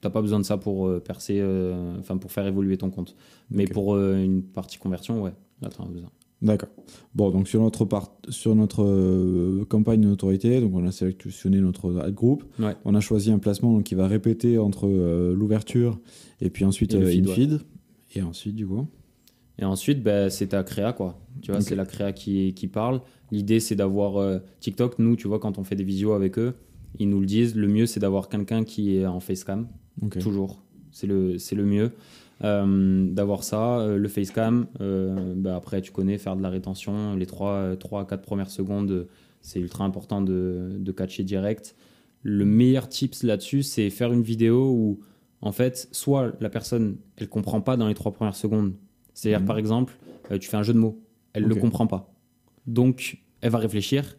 [0.00, 3.16] T'as pas besoin de ça pour euh, percer, euh, enfin pour faire évoluer ton compte.
[3.50, 6.10] Mais pour une partie conversion, ouais, là t'en as besoin.
[6.42, 6.68] D'accord.
[7.14, 11.60] Bon, donc sur notre, part, sur notre euh, campagne de notoriété, donc on a sélectionné
[11.60, 12.44] notre ad group.
[12.58, 12.74] Ouais.
[12.84, 15.98] On a choisi un placement donc, qui va répéter entre euh, l'ouverture
[16.40, 17.60] et puis ensuite Et euh, feed, in-feed.
[18.14, 18.86] Et ensuite, du coup.
[19.58, 21.20] Et ensuite, ben, c'est ta créa, quoi.
[21.40, 23.00] Tu vois, c'est la créa qui, qui parle.
[23.30, 24.98] L'idée, c'est d'avoir euh, TikTok.
[24.98, 26.54] Nous, tu vois, quand on fait des visios avec eux,
[26.98, 27.54] ils nous le disent.
[27.54, 29.68] Le mieux, c'est d'avoir quelqu'un qui est en facecam,
[30.02, 30.18] Ok.
[30.18, 30.62] toujours.
[30.90, 31.92] C'est le, c'est le mieux.
[32.42, 34.66] Euh, d'avoir ça, euh, le facecam.
[34.80, 37.14] euh, ben, après, tu connais, faire de la rétention.
[37.14, 39.06] Les 3, 3 à 4 premières secondes,
[39.40, 41.76] c'est ultra important de, de catcher direct.
[42.26, 45.00] le meilleur tips là-dessus, c'est faire une vidéo où,
[45.42, 48.72] en fait, soit la personne, elle comprend pas dans les trois premières secondes.
[49.12, 49.46] C'est-à-dire, Mhm.
[49.46, 49.92] par exemple,
[50.30, 50.98] euh, tu fais un jeu de mots,
[51.34, 51.50] elle Ok.
[51.54, 52.10] le comprend pas.
[52.66, 54.16] Donc, elle va réfléchir,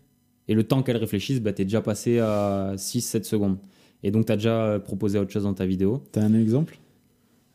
[0.47, 3.57] et le temps qu'elle réfléchisse, bah, tu es déjà passé à 6-7 secondes.
[4.03, 6.03] Et donc, tu as déjà proposé autre chose dans ta vidéo.
[6.11, 6.77] T'as un exemple?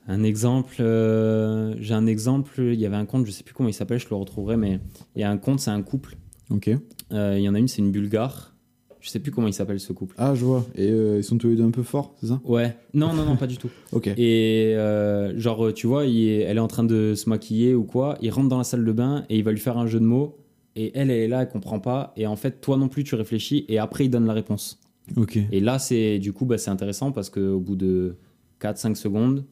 [0.08, 3.68] Un exemple, euh, j'ai un exemple, il y avait un compte, je sais plus comment
[3.68, 4.80] il s'appelle, je le retrouverai, mais
[5.14, 6.16] il y a un compte, c'est un couple.
[6.50, 6.68] Ok.
[7.12, 8.54] Euh, il y en a une, c'est une bulgare.
[9.00, 10.14] Je sais plus comment il s'appelle ce couple.
[10.18, 10.66] Ah, je vois.
[10.74, 12.40] Et euh, ils sont tous les deux un peu forts, c'est ça?
[12.44, 13.70] Ouais, non, non, non, pas du tout.
[13.92, 14.08] Ok.
[14.18, 14.74] Et
[15.36, 18.30] genre, tu vois, il est- elle est en train de se maquiller ou quoi, il
[18.30, 20.36] rentre dans la salle de bain et il va lui faire un jeu de mots.
[20.76, 22.12] Et elle, elle est là, elle comprend pas.
[22.16, 24.78] Et en fait, toi non plus, tu réfléchis et après, il donne la réponse.
[25.16, 25.38] Ok.
[25.50, 28.16] Et là, c'est du coup, bah, c'est intéressant parce qu'au bout de
[28.60, 29.44] 4-5 secondes,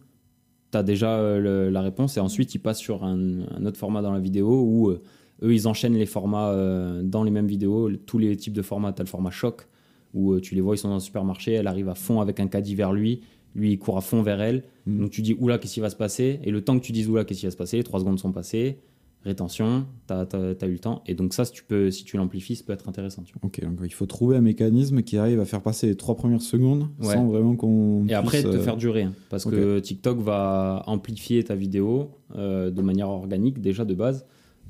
[0.72, 3.78] tu as déjà euh, le- la réponse et ensuite, ils passent sur un, un autre
[3.78, 5.02] format dans la vidéo où euh,
[5.42, 8.92] eux, ils enchaînent les formats euh, dans les mêmes vidéos, tous les types de formats.
[8.92, 9.66] Tu as le format choc
[10.14, 12.40] où euh, tu les vois, ils sont dans un supermarché, elle arrive à fond avec
[12.40, 13.20] un caddie vers lui,
[13.54, 14.64] lui, il court à fond vers elle.
[14.87, 15.00] Mm.
[15.00, 16.40] Donc tu dis, oula, qu'est-ce qui va se passer?
[16.44, 18.33] Et le temps que tu dises, oula, qu'est-ce qui va se passer, 3 secondes sont
[18.33, 18.78] passées,
[19.24, 20.26] rétention, tu as,
[20.66, 21.02] eu le temps.
[21.07, 23.22] Et donc ça, si tu, peux, si tu l'amplifies, ça peut être intéressant.
[23.22, 23.40] Tu vois.
[23.46, 26.42] Ok, donc il faut trouver un mécanisme qui arrive à faire passer les trois premières
[26.42, 27.14] secondes Ouais.
[27.14, 28.07] sans vraiment qu'on.
[28.09, 29.02] Et après, puisse, te euh, faire durer.
[29.02, 34.24] hein, parce que TikTok va amplifier ta vidéo euh, de manière organique, déjà de base.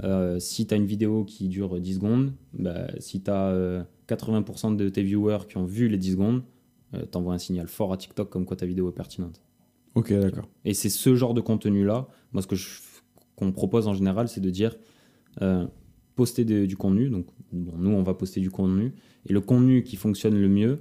[0.04, 4.76] Euh, si tu as une vidéo qui dure 10 secondes, bah, si tu as 80%
[4.76, 6.42] de tes viewers qui ont vu les 10 secondes,
[7.11, 9.40] t'envoies un signal fort à TikTok comme quoi ta vidéo est pertinente.
[9.94, 10.48] Ok, d'accord.
[10.64, 12.78] Et c'est ce genre de contenu-là, moi ce que je-
[13.38, 14.77] qu'on propose en général, c'est de dire
[15.42, 15.66] euh,
[16.16, 17.09] poster de- du contenu.
[17.09, 18.92] Donc bon, nous, on va poster du contenu.
[19.27, 20.81] Et le contenu qui fonctionne le mieux,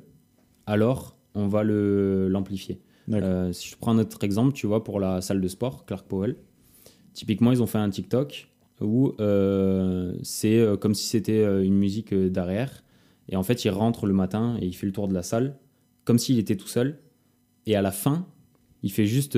[0.65, 2.81] alors on va l'amplifier.
[3.11, 6.07] Euh, si je prends un autre exemple, tu vois, pour la salle de sport, Clark
[6.07, 6.35] Powell,
[7.13, 8.49] typiquement, ils ont fait un TikTok
[8.81, 12.83] où euh, c'est comme si c'était une musique derrière.
[13.29, 15.57] Et en fait, il rentre le matin et il fait le tour de la salle,
[16.05, 16.99] comme s'il était tout seul.
[17.65, 18.25] Et à la fin,
[18.83, 19.37] il fait juste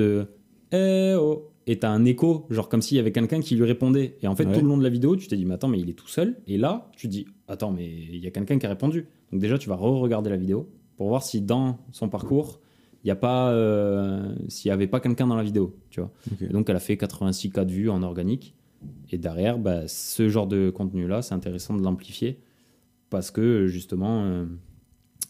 [0.72, 4.16] Eh oh Et t'as un écho, genre comme s'il y avait quelqu'un qui lui répondait.
[4.22, 4.54] Et en fait, Ouais.
[4.54, 6.08] tout le long de la vidéo, tu t'es dit Mais attends, mais il est tout
[6.08, 6.36] seul.
[6.48, 9.06] Et là, tu te dis Attends, mais il y a quelqu'un qui a répondu.
[9.30, 12.60] Donc déjà, tu vas re-regarder la vidéo pour voir si dans son parcours,
[13.04, 16.10] il n'y a pas, euh, s'il n'y avait pas quelqu'un dans la vidéo, tu vois.
[16.50, 18.54] Donc, elle a fait 86 cas de vues en organique.
[19.10, 22.40] Et derrière, bah, ce genre de contenu-là, c'est intéressant de l'amplifier
[23.10, 24.44] parce que justement, euh,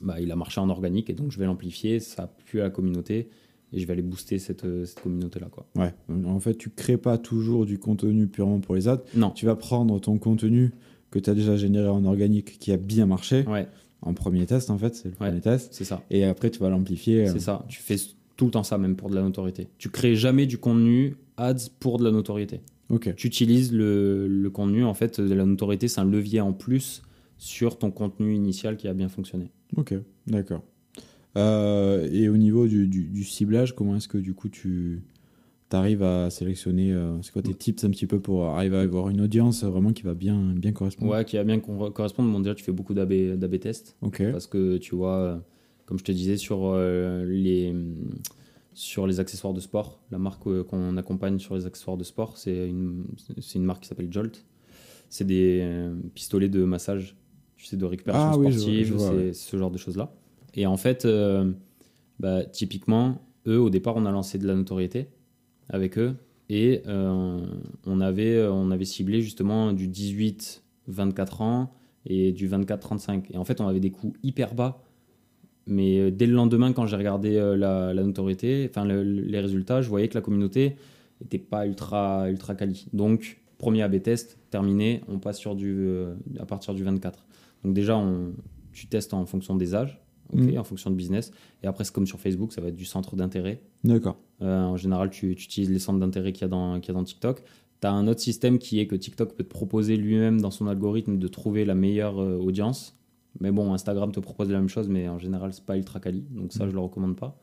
[0.00, 2.64] bah, il a marché en organique et donc je vais l'amplifier, ça a plu à
[2.64, 3.28] la communauté
[3.72, 5.48] et je vais aller booster cette, euh, cette communauté-là.
[5.50, 5.66] Quoi.
[5.76, 5.92] Ouais.
[6.26, 9.02] En fait, tu crées pas toujours du contenu purement pour les ads.
[9.14, 10.72] Non, Tu vas prendre ton contenu
[11.10, 13.66] que tu as déjà généré en organique qui a bien marché ouais,
[14.02, 15.28] en premier test, en fait, c'est le Ouais.
[15.28, 15.68] premier test.
[15.72, 16.02] c'est ça.
[16.10, 17.28] Et après, tu vas l'amplifier.
[17.28, 17.64] euh, C'est ça.
[17.68, 17.96] Tu fais
[18.36, 19.68] tout le temps ça, même pour de la notoriété.
[19.78, 22.60] Tu crées jamais du contenu ads pour de la notoriété.
[22.90, 23.14] Ok.
[23.14, 27.02] tu utilises le, le contenu, en fait, de la notoriété, c'est un levier en plus
[27.38, 29.50] sur ton contenu initial qui a bien fonctionné.
[29.76, 29.94] Ok,
[30.26, 30.62] d'accord.
[31.36, 35.02] Euh, et au niveau du, du- du ciblage, comment est-ce que du coup tu
[35.72, 39.08] arrives à sélectionner euh, C'est quoi tes tips un petit peu pour arriver à avoir
[39.08, 41.12] une audience vraiment qui va bien, bien correspondre?
[41.12, 42.32] Ouais, qui va bien correspondre.
[42.32, 44.20] Bon, déjà, tu fais beaucoup d'AB tests Ok.
[44.32, 45.40] parce que tu vois,
[45.86, 47.72] comme je te disais, sur, euh, les,
[48.74, 52.36] sur les accessoires de sport, la marque euh, qu'on accompagne sur les accessoires de sport,
[52.36, 53.04] c'est une,
[53.54, 54.44] une marque qui s'appelle Jolt.
[55.08, 57.16] C'est des euh, pistolets de massage,
[57.56, 59.32] tu sais, de récupération Ah sportive, c'est ouais.
[59.32, 60.12] ce genre de choses-là.
[60.54, 61.52] Et en fait, euh,
[62.18, 65.08] bah, typiquement, eux, au départ, on a lancé de la notoriété
[65.68, 66.14] avec eux
[66.48, 67.40] et euh,
[67.86, 71.70] on, avait, on avait ciblé justement du 18-24 ans
[72.06, 73.24] et du 24-35.
[73.30, 74.82] Et en fait, on avait des coûts hyper bas.
[75.66, 79.82] Mais euh, dès le lendemain, quand j'ai regardé la, notoriété, enfin le- le- les résultats,
[79.82, 80.76] je voyais que la communauté
[81.20, 82.86] n'était pas ultra, ultra quali.
[82.92, 85.86] Donc, premier AB test, terminé, on passe sur du,
[86.40, 87.26] à partir du 24.
[87.62, 88.02] Donc déjà,
[88.72, 90.00] tu testes en fonction des âges,
[90.32, 90.58] Mhm.
[90.58, 91.30] en fonction de business.
[91.62, 93.60] Et après, c'est comme sur Facebook, ça va être du centre d'intérêt.
[93.84, 94.16] D'accord.
[94.42, 96.96] Euh, en général, tu, tu utilises les centres d'intérêt qu'il y, a dans- qu'il y
[96.96, 97.42] a dans TikTok.
[97.80, 100.66] Tu as un autre système qui est que TikTok peut te proposer lui-même dans son
[100.66, 102.96] algorithme de trouver la meilleure euh, audience.
[103.40, 106.24] Mais bon, Instagram te propose la même chose, mais en général, c'est pas ultra quali.
[106.30, 107.38] Donc ça, je le recommande pas.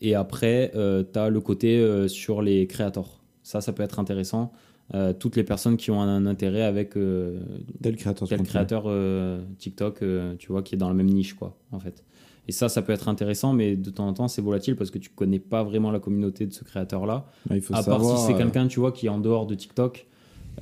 [0.00, 3.20] Et après, tu as le côté euh, sur les créateurs.
[3.42, 4.50] Ça, ça peut être intéressant.
[4.94, 7.40] Euh, toutes les personnes qui ont un, intérêt avec euh,
[7.80, 8.40] Tel créateur tel
[8.86, 12.04] euh, TikTok, euh, tu vois, qui est dans la même niche, quoi, en fait.
[12.48, 14.98] Et ça, ça peut être intéressant, mais de temps en temps, c'est volatile parce que
[14.98, 17.26] tu connais pas vraiment la communauté de ce créateur-là.
[17.50, 19.54] Il faut À savoir, part si c'est quelqu'un, tu vois, qui est en dehors de
[19.54, 20.06] TikTok,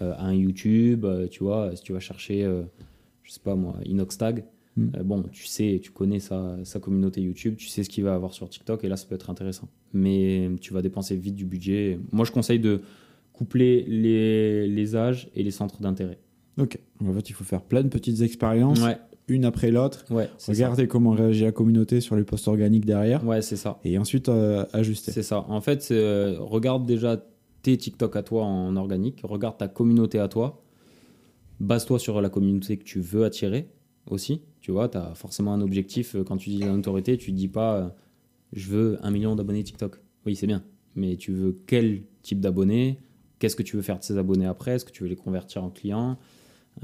[0.01, 2.43] un YouTube, tu vois, si tu vas chercher,
[3.23, 4.45] je sais pas moi, Inoxtag,
[4.79, 5.03] Mm.
[5.03, 8.33] bon, tu sais, tu connais sa, sa communauté YouTube, tu sais ce qu'il va avoir
[8.33, 9.69] sur TikTok, et là, ça peut être intéressant.
[9.93, 11.99] Mais tu vas dépenser vite du budget.
[12.12, 12.83] Moi, je conseille de
[13.38, 16.18] coupler les, les âges et les centres d'intérêt.
[16.59, 16.79] Ok.
[17.05, 18.96] En fait, il faut faire plein de petites expériences Ouais,
[19.29, 20.51] une après l'autre, Ouais, ça.
[20.53, 23.79] regarder comment réagit la communauté sur les posts organiques derrière, Ouais, c'est ça.
[23.85, 25.12] et ensuite euh, ajuster.
[25.12, 25.44] C'est ça.
[25.48, 27.24] En fait, euh, regarde déjà
[27.62, 30.62] tes TikTok à toi en organique, regarde ta communauté à toi,
[31.61, 33.68] base-toi sur la communauté que tu veux attirer
[34.11, 34.42] aussi.
[34.61, 36.14] Tu vois, tu as forcément un objectif.
[36.16, 37.88] euh, Quand tu dis la notoriété, tu dis pas euh,
[38.53, 40.01] je veux un million d'abonnés TikTok.
[40.27, 40.64] Oui, c'est bien.
[40.96, 42.98] Mais tu veux quel type d'abonnés?
[43.38, 44.72] Qu'est-ce que tu veux faire de ces abonnés après?
[44.72, 46.18] Est-ce que tu veux les convertir en clients?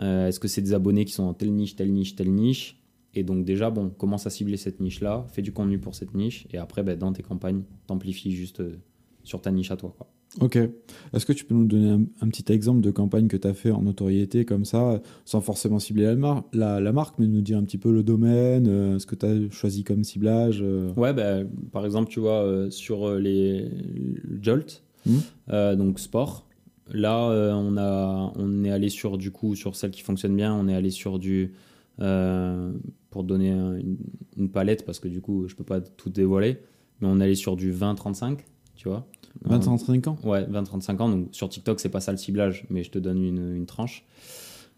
[0.00, 2.80] Euh, Est-ce que c'est des abonnés qui sont dans telle niche, telle niche, telle niche?
[3.14, 6.46] Et donc déjà, bon, commence à cibler cette niche-là, fais du contenu pour cette niche,
[6.52, 8.76] et après, ben, dans tes campagnes, t'amplifies juste euh,
[9.22, 9.94] sur ta niche à toi.
[9.96, 10.10] Quoi.
[10.40, 10.56] Ok.
[10.56, 13.54] Est-ce que tu peux nous donner un, un petit exemple de campagne que tu as
[13.54, 17.40] fait en notoriété comme ça, sans forcément cibler la, mar- la, la marque, mais nous
[17.40, 20.64] dire un petit peu le domaine, euh, ce que tu as choisi comme ciblage.
[20.96, 25.20] Ouais, ben, par exemple, tu vois, sur les le Jolt, Mhm.
[25.50, 26.46] euh, donc sport,
[26.92, 30.54] là, euh, on, a, on est allé sur, du coup, sur celle qui fonctionne bien,
[30.54, 31.52] on est allé sur du.
[32.00, 32.72] euh,
[33.10, 33.96] pour donner un- une,
[34.36, 36.58] une palette, parce que du coup, je peux pas tout dévoiler,
[37.00, 38.38] mais on est allé sur du 20-35,
[38.74, 39.06] tu vois.
[39.48, 41.08] 20-35 ans Ouais, 20-35 ans.
[41.08, 44.04] Donc sur TikTok, c'est pas ça le ciblage, mais je te donne une, une tranche.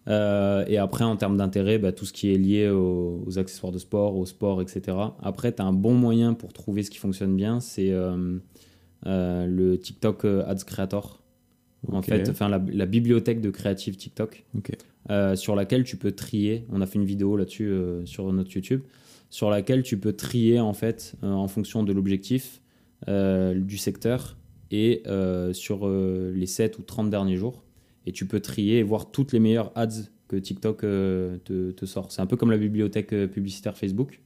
[0.08, 3.72] Euh, et après, en termes d'intérêt, bah, tout ce qui est lié aux, aux accessoires
[3.72, 4.96] de sport, au sport, etc.
[5.22, 8.38] Après, tu as un bon moyen pour trouver ce qui fonctionne bien, c'est euh,
[9.04, 11.22] le TikTok euh, Ads Creator.
[11.92, 14.72] En fait, enfin la, la bibliothèque de créative TikTok, Ok.
[15.11, 16.66] euh, sur laquelle tu peux trier.
[16.72, 18.80] On a fait une vidéo là-dessus euh, sur notre YouTube,
[19.30, 22.61] sur laquelle tu peux trier en fait euh, en fonction de l'objectif,
[23.09, 24.37] euh, du secteur
[24.72, 27.62] et euh, sur euh, les 7 ou 30 derniers jours.
[28.04, 31.87] Et tu peux trier et voir toutes les meilleures ads que TikTok euh, te, te
[31.87, 32.11] sort.
[32.11, 34.20] C'est un peu comme la bibliothèque euh, publicitaire Facebook.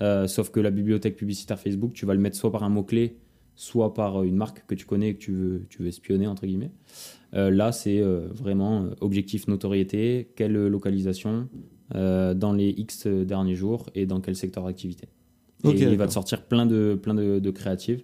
[0.00, 3.16] Euh, sauf que la bibliothèque publicitaire Facebook, tu vas le mettre soit par un mot-clé,
[3.56, 6.26] soit par euh, une marque que tu connais et que tu veux, tu veux espionner,
[6.26, 6.70] entre guillemets.
[7.34, 11.48] Euh, là, c'est euh, vraiment objectif notoriété, quelle localisation,
[11.92, 15.06] dans les X derniers jours et dans quel secteur d'activité.
[15.64, 18.02] Et il va te sortir plein de, plein de, de créatives.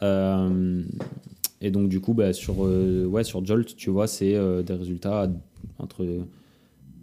[0.00, 5.28] Et donc, du coup, bah, sur, ouais, sur Jolt, tu vois, c'est des résultats
[5.80, 6.06] entre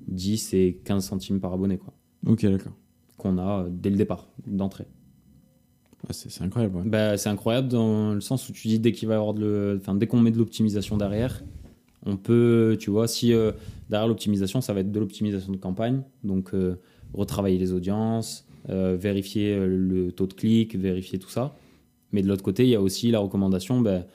[0.08, 1.94] 10 et 15 centimes par abonné, quoi,
[2.26, 2.74] Ok, d'accord.
[3.18, 4.86] qu'on a dès le départ, d'entrée.
[6.10, 6.78] C'est incroyable.
[6.78, 6.84] ouais.
[6.86, 9.36] Bah, c'est incroyable dans le sens où tu dis dès qu'il va y avoir
[9.78, 11.44] enfin, dès qu'on met de l'optimisation derrière,
[12.06, 13.52] on peut, tu vois, si euh,
[13.90, 16.76] derrière l'optimisation, ça va être de l'optimisation de campagne, donc euh,
[17.14, 21.56] retravailler les audiences, euh, vérifier le taux de clic, vérifier tout ça.
[22.12, 24.06] Mais de l'autre côté, il y a aussi la recommandation, bah,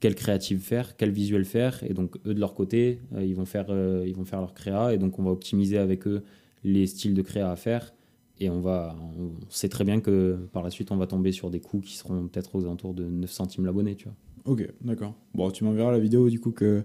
[0.00, 3.66] quel créative faire, quel visuel faire, et donc eux de leur côté, ils vont faire,
[4.04, 6.22] ils vont faire leur créa, et donc on va optimiser avec eux
[6.64, 7.92] les styles de créa à faire.
[8.40, 11.50] Et on, va, on sait très bien que par la suite, on va tomber sur
[11.50, 14.14] des coûts qui seront peut-être aux alentours de 9 centimes l'abonné, tu vois.
[14.44, 15.14] Ok, d'accord.
[15.34, 16.82] Bon, tu m'enverras la vidéo du coup que,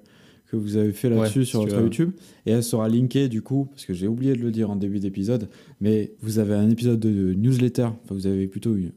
[0.47, 1.81] que vous avez fait là-dessus Ouais, sur votre.
[1.81, 2.12] YouTube.
[2.45, 4.99] Et elle sera linkée du coup, parce que j'ai oublié de le dire en début
[4.99, 5.49] d'épisode,
[5.81, 8.91] mais vous avez un épisode de newsletter, enfin vous avez plutôt une,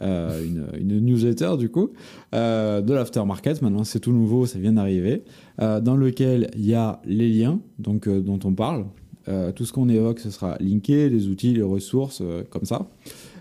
[0.00, 1.90] euh, une, une newsletter du coup,
[2.34, 3.60] euh, de l'aftermarket.
[3.60, 5.24] Maintenant c'est tout nouveau, ça vient d'arriver,
[5.60, 8.86] euh, dans lequel il y a les liens donc, dont on parle.
[9.28, 12.88] Euh, tout ce qu'on évoque, ce sera linké, les outils, les ressources, euh, comme ça.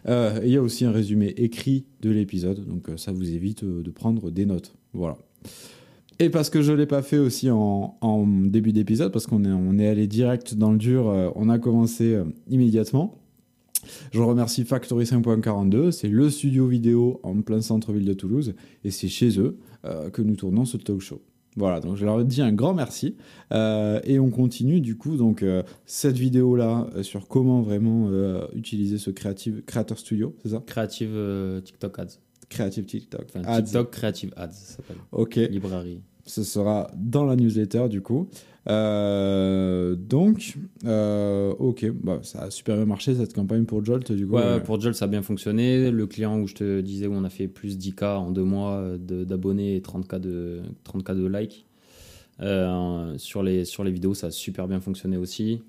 [0.07, 3.91] Euh, il y a aussi un résumé écrit de l'épisode, donc ça vous évite de
[3.91, 4.73] prendre des notes.
[4.93, 5.17] Voilà.
[6.19, 9.87] Et parce que je ne l'ai pas fait aussi en, début d'épisode, parce qu'on est,
[9.87, 12.15] allé direct dans le dur, on a commencé
[12.47, 13.17] immédiatement.
[14.11, 19.07] Je remercie Factory 5.42, c'est le studio vidéo en plein centre-ville de Toulouse, et c'est
[19.07, 19.57] chez eux
[20.13, 21.21] que nous tournons ce talk show.
[21.57, 23.15] Voilà, donc je leur dis un grand merci.
[23.51, 28.09] Euh, et on continue du coup donc euh, cette vidéo-là euh, sur comment vraiment
[28.53, 30.63] utiliser ce Creative, Creator Studio, c'est ça?
[30.65, 32.19] Creative TikTok Ads.
[32.49, 33.25] Creative TikTok.
[33.29, 33.63] Enfin, Ads.
[33.63, 34.97] TikTok Creative Ads, ça s'appelle.
[35.11, 36.01] Ok, Librairie.
[36.25, 38.29] Ce sera dans la newsletter du coup.
[38.69, 44.27] Euh, donc, euh, ok, bah, ça a super bien marché cette campagne pour Jolt du
[44.27, 44.36] coup.
[44.36, 45.89] Ouais, euh, pour Jolt, ça a bien fonctionné.
[45.89, 48.97] Le client où je te disais où on a fait plus 10K en deux mois
[48.99, 51.65] de- d'abonnés et 30K de, 30K de likes.
[53.17, 55.62] Sur, les, sur les vidéos, ça a super bien fonctionné aussi.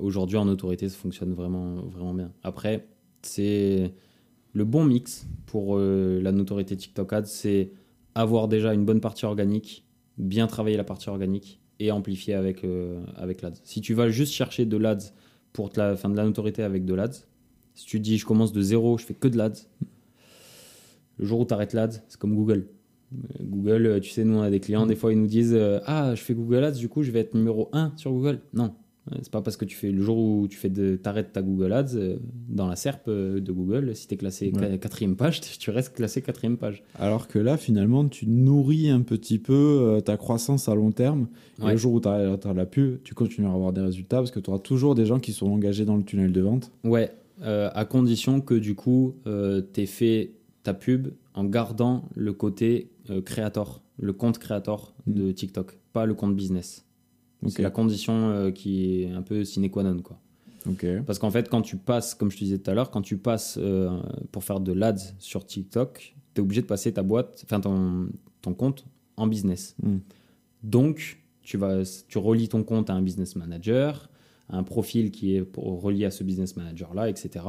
[0.00, 2.30] Aujourd'hui, en autorité, ça fonctionne vraiment, vraiment bien.
[2.42, 2.86] Après,
[3.22, 3.92] c'est
[4.52, 7.70] le bon mix pour la notoriété TikTok Ads, c'est
[8.14, 9.84] avoir déjà une bonne partie organique,
[10.18, 13.60] bien travailler la partie organique et amplifier avec, euh, avec l'ADS.
[13.64, 15.12] Si tu vas juste chercher de l'ADS
[15.52, 17.26] pour te la, fin, de la notoriété avec de l'ADS,
[17.74, 19.68] si tu dis je commence de zéro, je fais que de l'ADS,
[21.18, 22.68] le jour où tu arrêtes l'ADS, c'est comme Google.
[23.40, 25.80] Google, euh, tu sais, nous on a des clients, des fois ils nous disent euh,
[25.86, 28.40] Ah, je fais Google Ads, du coup je vais être numéro 1 sur Google.
[28.52, 28.74] Non,
[29.20, 31.72] C'est pas parce que tu fais le jour où tu fais de, t'arrêtes ta Google
[31.74, 32.16] Ads euh,
[32.48, 34.78] dans la SERP euh, de Google, si tu es classé Ouais.
[34.78, 36.82] quatrième page, tu restes classé quatrième page.
[36.98, 41.28] Alors que là, finalement, tu nourris un petit peu euh, ta croissance à long terme.
[41.60, 41.72] Et Ouais.
[41.72, 44.40] le jour où tu as, la pub, tu continueras à avoir des résultats parce que
[44.40, 46.72] tu auras toujours des gens qui sont engagés dans le tunnel de vente.
[46.82, 47.10] Ouais,
[47.42, 49.16] euh, à condition que du coup,
[49.74, 52.90] tu fait ta pub en gardant le côté
[53.26, 56.83] créateur, le compte créateur de TikTok, pas le compte business.
[57.48, 60.00] C'est la condition euh, qui est un peu sine qua non.
[60.00, 60.18] Quoi.
[61.06, 63.18] Parce qu'en fait, quand tu passes, comme je te disais tout à l'heure, quand tu
[63.18, 64.00] passes euh,
[64.32, 68.08] pour faire de l'ADS sur TikTok, tu es obligé de passer ta boîte, enfin ton,
[68.40, 69.76] ton compte en business.
[69.82, 69.96] Mm.
[70.62, 74.08] Donc, tu, vas, tu relis ton compte à un business manager,
[74.48, 77.44] à un profil qui est pour, relié à ce business manager-là, etc.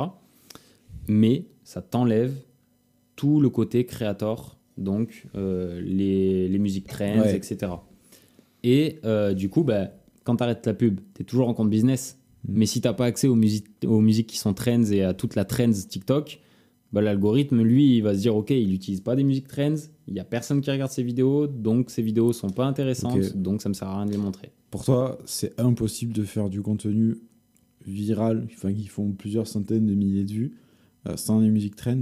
[1.07, 2.33] Mais ça t'enlève
[3.15, 7.35] tout le côté créateur, donc euh, les, les musiques trends, Ouais.
[7.35, 7.71] etc.
[8.65, 9.91] Et euh, du coup, bah,
[10.23, 12.17] quand tu arrêtes la pub, tu es toujours en compte business.
[12.47, 12.53] Mm.
[12.57, 15.35] Mais si tu pas accès aux musiques, aux musiques qui sont trends et à toute
[15.35, 16.41] la trends TikTok,
[16.91, 19.75] bah, l'algorithme, lui, il va se dire Ok, il n'utilise pas des musiques trends,
[20.07, 23.61] il n'y a personne qui regarde ses vidéos, donc ces vidéos sont pas intéressantes, donc
[23.61, 24.51] ça me sert à rien de les montrer.
[24.71, 27.17] Pour toi, c'est impossible de faire du contenu
[27.85, 30.57] viral, enfin, qui font plusieurs centaines de milliers de vues,
[31.07, 32.01] euh, sans les musiques trends?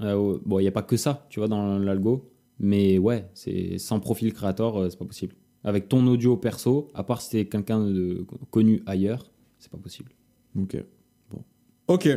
[0.00, 3.78] Euh, bon, il n'y a pas que ça, tu vois, dans l'algo, mais ouais, c'est
[3.78, 5.34] sans profil créateur, euh, c'est pas possible.
[5.64, 10.12] Avec ton audio perso, à part si t'es quelqu'un de connu ailleurs, c'est pas possible.
[10.56, 10.76] Ok.
[11.30, 11.42] Bon.
[11.88, 12.08] Ok.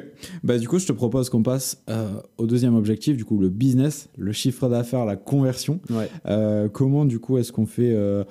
[0.43, 3.49] Bah, du coup, je te propose qu'on passe euh, au deuxième objectif, du coup, le
[3.49, 5.79] business, le chiffre d'affaires, la conversion.
[5.89, 6.09] Ouais.
[6.27, 7.93] Euh, comment, du coup, est-ce qu'on fait.
[7.93, 8.23] euh,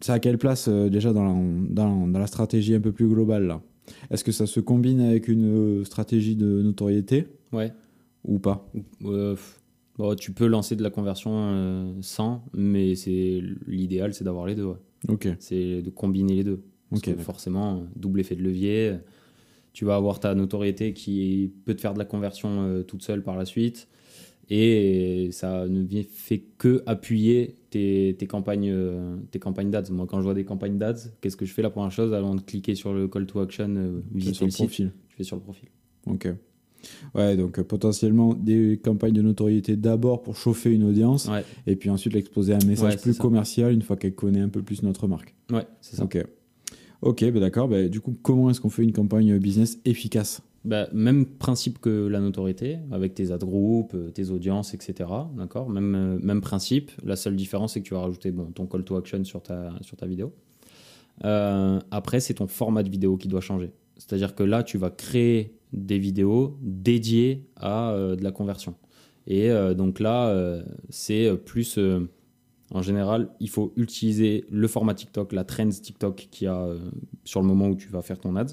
[0.00, 1.34] c'est à quelle place euh, déjà dans la,
[1.70, 3.62] dans, dans la stratégie un peu plus globale là?
[4.10, 7.28] Est-ce que ça se combine avec une euh, stratégie de notoriété?
[7.52, 7.72] Ouais.
[8.24, 8.68] ou pas?
[9.04, 9.36] Euh,
[9.98, 14.54] bon, tu peux lancer de la conversion euh, sans, mais c'est l'idéal, c'est d'avoir les
[14.54, 14.64] deux.
[14.64, 14.76] ouais.
[15.08, 15.28] Ok.
[15.38, 16.62] C'est de combiner les deux.
[16.90, 18.94] Parce que forcément, double effet de levier.
[19.72, 23.22] Tu vas avoir ta notoriété qui peut te faire de la conversion euh, toute seule
[23.22, 23.88] par la suite.
[24.50, 29.90] Et ça ne fait que appuyer tes, tes campagnes, euh, tes campagnes d'ads.
[29.90, 32.34] Moi, quand je vois des campagnes d'ads, qu'est-ce que je fais La première chose, avant
[32.34, 34.92] de cliquer sur le call to action, visiter sur le le site, profil.
[35.08, 35.68] je vais sur le profil.
[36.06, 36.28] Ok.
[37.14, 41.76] Ouais, donc euh, potentiellement des campagnes de notoriété d'abord pour chauffer une audience Ouais, et
[41.76, 43.22] puis ensuite l'exposer à un message Ouais, c'est plus ça.
[43.22, 45.34] commercial une fois qu'elle connaît un peu plus notre marque.
[45.50, 46.04] ouais c'est ça.
[46.04, 46.18] Ok.
[47.02, 47.68] Ok, bah d'accord.
[47.68, 50.40] Bah, du coup, comment est-ce qu'on fait une campagne business efficace?
[50.64, 55.10] Bah, même principe que la notoriété, avec tes ad groups, euh, tes audiences, etc.
[55.36, 55.68] D'accord?
[55.68, 56.90] Même, euh, même principe.
[57.04, 59.74] La seule différence, c'est que tu vas rajouter bon, ton call to action sur ta,
[59.82, 60.32] sur ta vidéo.
[61.24, 63.72] Euh, après, c'est ton format de vidéo qui doit changer.
[63.98, 68.74] C'est-à-dire que là, tu vas créer des vidéos dédiées à euh, de la conversion.
[69.26, 71.78] Et euh, donc là, euh, c'est plus.
[72.70, 76.66] en général, il faut utiliser le format TikTok, la trends TikTok qu'il y a
[77.24, 78.50] sur le moment où tu vas faire ton ad.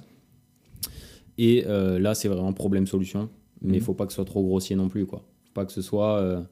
[1.37, 3.29] Et là, c'est vraiment problème-solution.
[3.61, 3.85] Mais il Mhm.
[3.85, 5.05] faut pas que ce soit trop grossier non plus.
[5.05, 5.23] Quoi.
[5.45, 6.45] faut pas que ce soit.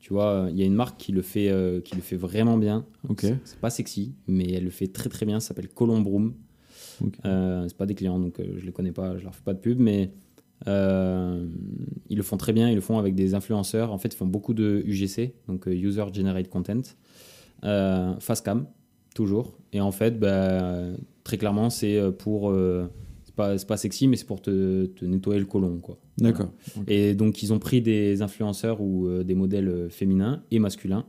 [0.00, 2.58] tu vois, il y a une marque qui le fait, euh, qui le fait vraiment
[2.58, 2.84] bien.
[3.08, 3.20] Ok.
[3.20, 5.38] C'est- C'est pas sexy, mais elle le fait très très bien.
[5.38, 6.34] Ça s'appelle Colombroom.
[7.00, 7.14] Ok.
[7.24, 9.54] Euh, c'est pas des clients, donc euh, je les connais pas, je leur fais pas
[9.54, 10.12] de pub, mais
[10.68, 11.46] euh,
[12.08, 12.68] ils le font très bien.
[12.68, 13.92] Ils le font avec des influenceurs.
[13.92, 16.82] En fait, ils font beaucoup de UGC, donc euh, User Generate Content,
[17.64, 18.66] euh, face cam,
[19.14, 19.58] toujours.
[19.72, 20.88] Et en fait, bah,
[21.24, 22.50] très clairement, c'est pour.
[22.50, 22.86] euh,
[23.24, 25.98] c'est pas, sexy, mais c'est pour te, te nettoyer le côlon, quoi.
[26.18, 26.50] D'accord.
[26.86, 31.06] Et donc, ils ont pris des influenceurs ou des modèles féminins et masculins.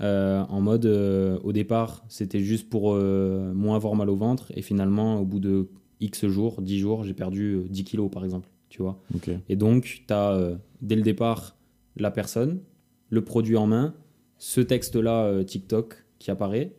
[0.00, 4.50] Euh, en mode, euh, au départ, c'était juste pour euh, moins avoir mal au ventre.
[4.56, 5.68] Et finalement, au bout de
[6.00, 8.48] X jours, 10 jours, j'ai perdu euh, 10 kilos, par exemple.
[8.68, 8.98] Tu vois
[9.50, 11.58] et donc, tu as dès le départ
[11.96, 12.60] la personne,
[13.10, 13.94] le produit en main,
[14.38, 16.72] ce texte-là TikTok qui apparaît,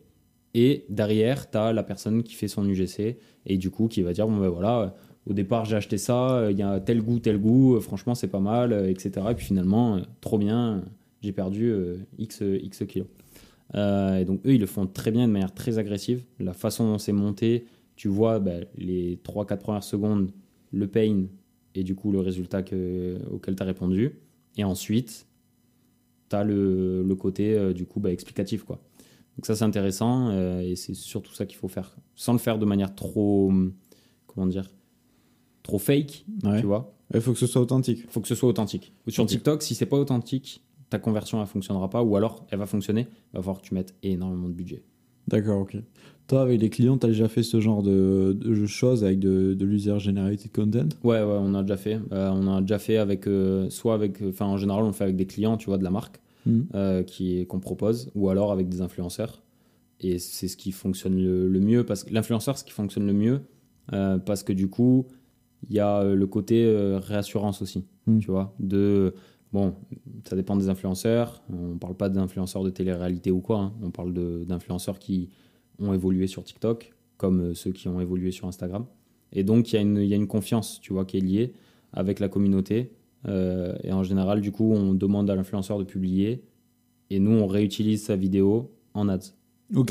[0.54, 4.12] et derrière, tu as la personne qui fait son UGC, et du coup, qui va
[4.12, 4.96] dire, bon ben voilà,
[5.30, 8.40] au départ, j'ai acheté ça, il y a tel goût, tel goût, franchement, c'est pas
[8.40, 9.26] mal, etc.
[9.30, 10.82] Et puis finalement, trop bien,
[11.24, 13.08] j'ai perdu euh, X, euh, X kilos.
[13.74, 16.24] Euh, et donc, eux, ils le font très bien, de manière très agressive.
[16.38, 20.30] La façon dont c'est monté, tu vois ben, les 3-4 premières secondes,
[20.70, 21.24] le pain,
[21.74, 24.18] et du coup le résultat que- auquel tu as répondu.
[24.56, 25.26] Et ensuite,
[26.30, 28.62] tu as le, le côté euh, du coup bah, explicatif.
[28.64, 28.80] Quoi.
[29.36, 31.96] Donc ça c'est intéressant euh, et c'est surtout ça qu'il faut faire.
[32.14, 33.52] Sans le faire de manière trop,
[34.26, 34.70] comment dire,
[35.64, 36.60] trop fake, Ouais.
[36.60, 36.94] tu vois.
[37.12, 38.00] Il faut que ce soit authentique.
[38.04, 38.92] Il faut que ce soit authentique.
[39.08, 39.30] Sur Ok.
[39.30, 43.06] TikTok, si c'est pas authentique, ta conversion elle fonctionnera pas ou alors elle va fonctionner,
[43.32, 44.82] il va falloir que tu mettes énormément de budget.
[45.28, 45.76] D'accord, ok.
[46.26, 49.54] Toi, avec les clients, tu as déjà fait ce genre de, de choses avec de,
[49.54, 50.88] de l'user generated content?
[51.02, 51.98] Ouais, ouais, on a déjà fait.
[52.12, 55.16] Euh, on a déjà fait avec, euh, soit avec, enfin en général on fait avec
[55.16, 56.20] des clients, tu vois, de la marque.
[56.46, 56.66] Mhm.
[56.74, 59.42] euh, qui qu'on propose, ou alors avec des influenceurs.
[60.00, 63.14] Et c'est ce qui fonctionne le, le mieux, parce que l'influenceur, ce qui fonctionne le
[63.14, 63.40] mieux,
[64.26, 65.06] parce que du coup,
[65.70, 66.66] il y a le côté
[66.98, 68.18] réassurance aussi, Mm.
[68.18, 69.14] tu vois, de
[69.54, 69.74] bon,
[70.28, 71.42] ça dépend des influenceurs.
[71.50, 73.58] On parle pas d'influenceurs de télé-réalité ou quoi.
[73.60, 73.72] hein.
[73.82, 74.12] On parle
[74.44, 75.30] d'influenceurs qui
[75.78, 78.84] ont évolué sur TikTok, comme euh, ceux qui ont évolué sur Instagram.
[79.32, 81.20] Et donc, il y, a une- il y a une confiance, tu vois, qui est
[81.20, 81.52] liée
[81.92, 82.90] avec la communauté.
[83.26, 86.42] Euh, et en général, du coup, on demande à l'influenceur de publier.
[87.10, 89.32] Et nous, on réutilise sa vidéo en ads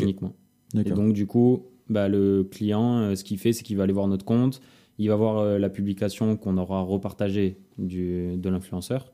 [0.03, 0.33] uniquement.
[0.81, 3.93] Et donc, du coup, bah, le client, euh, ce qu'il fait, c'est qu'il va aller
[3.93, 4.61] voir notre compte,
[4.97, 9.11] il va voir euh, la publication qu'on aura repartagée du, de l'influenceur,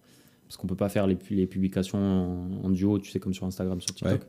[0.49, 3.35] parce qu'on peut pas faire les, pu- les publications en, en duo, tu sais, comme
[3.35, 4.19] sur Instagram, sur TikTok.
[4.21, 4.27] Ouais.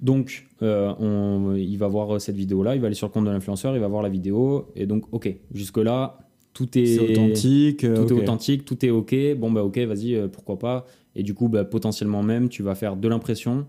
[0.00, 3.30] Donc, euh, on- il va voir cette vidéo-là, il va aller sur le compte de
[3.30, 6.18] l'influenceur, il va voir la vidéo, et donc, ok, jusque-là,
[6.52, 7.84] tout est, C'est authentique.
[7.84, 9.14] euh, tout est authentique, tout est ok.
[9.38, 10.86] Bon, bah, ok, vas-y, euh, pourquoi pas.
[11.16, 13.66] Et du coup, bah, potentiellement même, tu vas faire de l'impression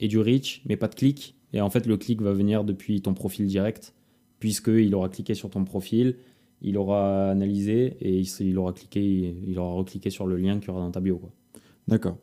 [0.00, 1.36] et du reach, mais pas de clic.
[1.52, 3.94] Et en fait, le clic va venir depuis ton profil direct,
[4.40, 6.16] puisqu'il aura cliqué sur ton profil,
[6.62, 9.00] il aura analysé et il, il aura cliqué,
[9.46, 11.20] il aura recliqué sur le lien qu'il y aura dans ta bio.
[11.88, 12.18] D'accord.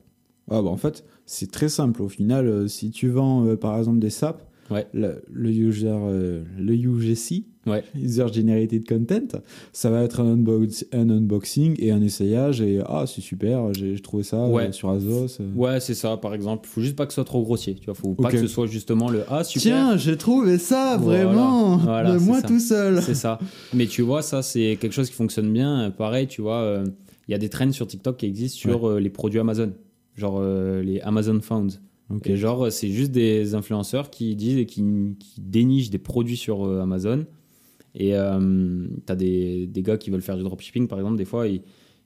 [0.50, 2.02] Ah bah en fait, c'est très simple.
[2.02, 4.86] Au final, euh, si tu vends euh, par exemple des SAP, Ouais.
[4.93, 7.84] le, le, user, euh, le UGC, Ouais.
[7.95, 9.39] User Generated Content,
[9.74, 12.61] ça va être un, unbox- un unboxing et un essayage.
[12.61, 14.72] Et ah, c'est super, j'ai trouvé ça euh, Ouais.
[14.72, 15.38] sur Azos.
[15.41, 15.51] euh.
[15.53, 16.68] Ouais, c'est ça, par exemple.
[16.70, 17.76] Il faut juste pas que ce soit trop grossier.
[17.76, 19.61] Tu vois, faut pas que ce soit justement le Ah, super.
[19.63, 21.26] Tiens, j'ai trouvé ça Voilà.
[21.26, 22.47] vraiment Voilà, de c'est moi ça.
[22.47, 23.01] tout seul.
[23.01, 23.38] C'est ça.
[23.74, 25.91] Mais tu vois, ça, c'est quelque chose qui fonctionne bien.
[25.91, 26.86] Pareil, tu vois, euh,
[27.28, 29.74] il y a des trends sur TikTok qui existent sur euh, les produits Amazon.
[30.15, 31.74] Genre euh, les Amazon Found.
[32.10, 32.28] Ok.
[32.28, 34.84] Et genre, euh, c'est juste des influenceurs qui disent et qui,
[35.20, 37.26] qui dénichent des produits sur euh, Amazon.
[37.95, 41.26] Et euh, tu as des, des gars qui veulent faire du dropshipping, par exemple, des
[41.26, 41.62] fois, ils,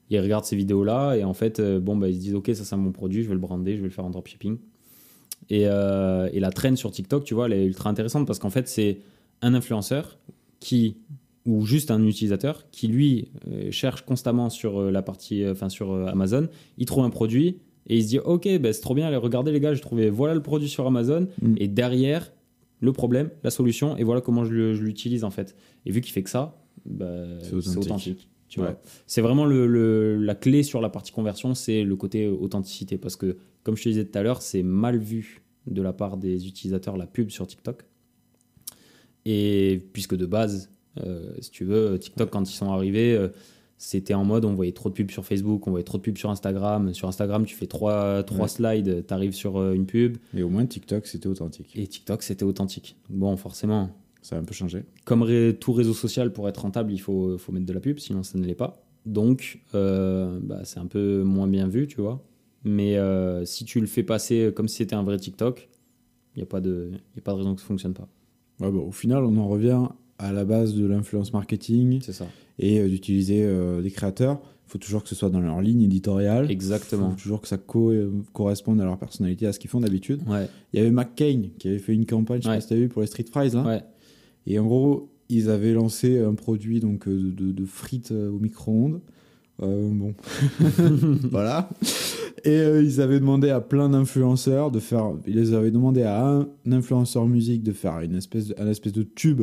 [0.09, 2.63] ils regardent ces vidéos-là et en fait, euh, bon, bah, ils se disent, OK, ça,
[2.63, 4.57] c'est mon produit, je vais le brander, je vais le faire en dropshipping.
[5.49, 8.69] Et, et la trend sur TikTok, tu vois, elle est ultra intéressante parce qu'en fait,
[8.69, 8.99] c'est
[9.41, 10.17] un influenceur
[10.61, 10.97] qui,
[11.45, 13.31] ou juste un utilisateur, qui lui
[13.71, 16.47] cherche constamment sur la partie, enfin sur Amazon,
[16.77, 17.57] il trouve un produit
[17.87, 20.09] et il se dit, ok, ben, c'est trop bien, allez, regardez les gars, j'ai trouvé,
[20.09, 21.55] voilà le produit sur Amazon, Mm.
[21.57, 22.31] et derrière,
[22.79, 25.55] le problème, la solution, et voilà comment je l'utilise en fait.
[25.85, 27.05] Et vu qu'il fait que ça, bah,
[27.41, 27.77] C'est authentique.
[27.83, 28.27] authentique.
[28.47, 28.65] tu Ouais.
[28.67, 28.81] vois.
[29.07, 32.97] C'est vraiment le, le- la clé sur la partie conversion, c'est le côté authenticité.
[32.97, 36.17] Parce que, comme je te disais tout à l'heure, c'est mal vu de la part
[36.17, 37.83] des utilisateurs la pub sur TikTok.
[39.25, 40.71] Et puisque de base,
[41.05, 43.29] euh, si tu veux, TikTok, quand ils sont arrivés, euh,
[43.83, 46.15] c'était en mode on voyait trop de pubs sur Facebook, on voyait trop de pubs
[46.17, 46.93] sur Instagram.
[46.93, 48.47] Sur Instagram, tu fais trois, trois Ouais.
[48.47, 50.17] slides, tu arrives sur euh, une pub.
[50.35, 51.71] Et au moins, TikTok, c'était authentique.
[51.75, 52.95] Et TikTok, c'était authentique.
[53.09, 53.89] Bon, forcément,
[54.21, 54.83] Ça a un peu changé.
[55.03, 57.97] comme ré- tout réseau social, pour être rentable, il faut, faut mettre de la pub,
[57.97, 58.83] sinon ça ne l'est pas.
[59.07, 62.23] Donc, euh, bah, c'est un peu moins bien vu, tu vois.
[62.63, 65.69] Mais euh, si tu le fais passer comme si c'était un vrai TikTok,
[66.35, 68.07] il n'y a, pas de- y a pas de raison que ça ne fonctionne pas.
[68.59, 69.81] Ouais, bon, au final, on en revient
[70.21, 72.27] à la base de l'influence marketing C'est ça.
[72.59, 74.39] et euh, d'utiliser euh, des créateurs.
[74.67, 76.45] Il faut toujours que ce soit dans leur ligne éditoriale.
[76.45, 77.09] Il Exactement.
[77.09, 80.21] faut toujours que ça co- euh, corresponde à leur personnalité, à ce qu'ils font d'habitude.
[80.27, 82.55] Ouais, Il y avait McCain qui avait fait une campagne, je sais Ouais.
[82.55, 83.49] pas si t'as vu, pour les Street Fries.
[83.51, 83.63] Là.
[83.65, 83.81] ouais,
[84.47, 88.39] Et en gros, ils avaient lancé un produit donc, euh, de, de frites euh, au
[88.39, 89.01] micro-ondes.
[89.61, 90.13] Euh, bon.
[91.31, 91.69] voilà.
[92.43, 95.11] Et euh, ils avaient demandé à plein d'influenceurs de faire.
[95.27, 98.93] Ils les avaient demandé à un influenceur musique de faire une espèce de, un espèce
[98.93, 99.41] de tube.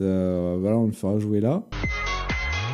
[0.00, 1.62] Euh, voilà, on le fera jouer là.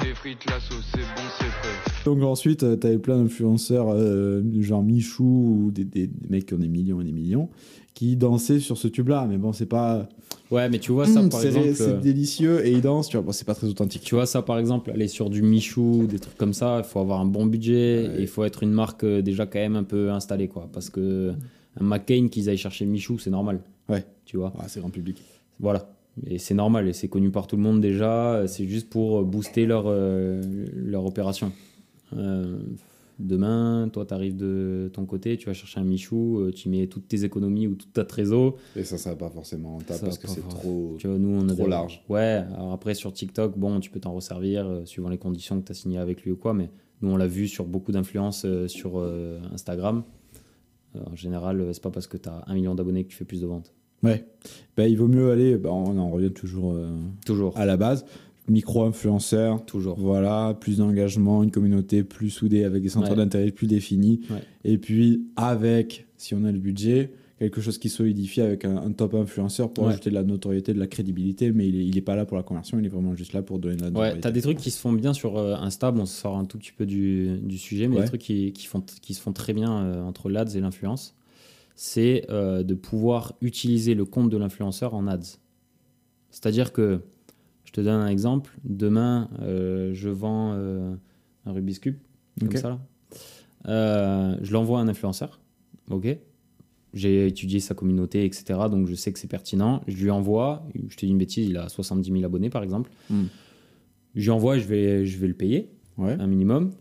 [0.02, 2.02] Des frites, la sauce, c'est bon, c'est prêt.
[2.04, 5.24] Donc ensuite, euh, t'avais plein d'influenceurs, euh, genre Michou
[5.66, 7.48] ou des, des- des mecs qui ont des millions et des millions,
[7.94, 9.26] qui dansaient sur ce tube-là.
[9.30, 10.08] Mais bon, c'est pas.
[10.50, 11.74] ouais, mais tu vois ça Hum, par c'est exemple.
[11.74, 13.24] c'est euh, délicieux et ils dansent, tu vois.
[13.26, 14.02] Bon, c'est pas très authentique.
[14.02, 16.98] Tu vois ça par exemple, aller sur du Michou, des trucs comme ça, il faut
[16.98, 18.18] avoir un bon budget, Ouais.
[18.18, 20.68] et il faut être une marque euh, déjà quand même un peu installée quoi.
[20.72, 21.32] Parce que
[21.80, 23.60] un McCain qu'ils aillent chercher Michou, c'est normal.
[23.88, 24.04] Ouais.
[24.24, 24.52] Tu vois.
[24.58, 25.22] Ah, c'est grand public.
[25.60, 25.88] Voilà.
[26.26, 28.44] Et c'est normal, et c'est connu par tout le monde déjà.
[28.46, 30.42] C'est juste pour booster leur, euh,
[30.74, 31.52] leur opération.
[32.14, 32.58] Euh,
[33.18, 36.86] demain, toi, tu arrives de ton côté, tu vas chercher un Michou, euh, tu mets
[36.86, 38.56] toutes tes économies ou toute ta trésor.
[38.76, 40.96] Et ça, ça va pas forcément rentable Ça parce que c'est trop.
[40.98, 42.04] Tu vois, nous, on a Trop des- large.
[42.10, 45.64] Ouais, alors après, sur TikTok, bon, tu peux t'en resservir euh, suivant les conditions que
[45.66, 46.68] tu as signées avec lui ou quoi, mais
[47.00, 49.02] nous, on l'a vu sur beaucoup d'influences sur
[49.52, 50.04] Instagram.
[50.94, 53.40] En général, c'est pas parce que tu as un million d'abonnés que tu fais plus
[53.40, 53.72] de ventes.
[54.02, 54.24] Ouais.
[54.76, 55.56] Ben, il vaut mieux aller.
[55.56, 56.96] ben, on en revient toujours euh,
[57.26, 57.56] Toujours.
[57.56, 58.04] à la base.
[58.48, 59.64] Micro-influenceur.
[59.64, 59.96] Toujours.
[59.98, 63.16] Voilà, plus d'engagement, une communauté plus soudée avec des centres Ouais.
[63.16, 64.20] d'intérêt plus définis.
[64.30, 64.36] Ouais.
[64.64, 68.92] Et puis, avec, si on a le budget, quelque chose qui solidifie avec un, un
[68.92, 69.90] top influenceur pour Ouais.
[69.90, 72.36] ajouter de la notoriété, de la crédibilité, mais il est, il est pas là pour
[72.36, 74.20] la conversion, il est vraiment juste là pour donner de la Ouais, notoriété.
[74.20, 75.90] t'as des trucs qui se font bien sur euh, Insta.
[75.90, 78.02] Bon, ça sort un tout petit peu du, du sujet, mais Ouais.
[78.02, 81.14] des trucs qui, qui, font, qui se font très bien euh, entre l'ADS et l'influence,
[81.74, 85.38] c'est euh, de pouvoir utiliser le compte de l'influenceur en ads.
[86.30, 87.00] C'est-à-dire que
[87.64, 88.56] je te donne un exemple.
[88.64, 90.94] Demain, euh, je vends euh,
[91.46, 91.96] un Rubik's Cube,
[92.40, 92.68] comme ça
[93.64, 94.38] là.
[94.42, 95.40] Je l'envoie à un influenceur.
[95.90, 96.16] Ok.
[96.94, 98.44] J'ai étudié sa communauté, etc.
[98.70, 99.82] Donc je sais que c'est pertinent.
[99.86, 100.66] Je lui envoie.
[100.88, 102.90] Je te dis une bêtise, il a 70 000 abonnés par exemple.
[103.08, 103.24] Hmm.
[104.14, 106.16] Je lui envoie, je vais, je vais le payer Ouais.
[106.18, 106.72] un minimum,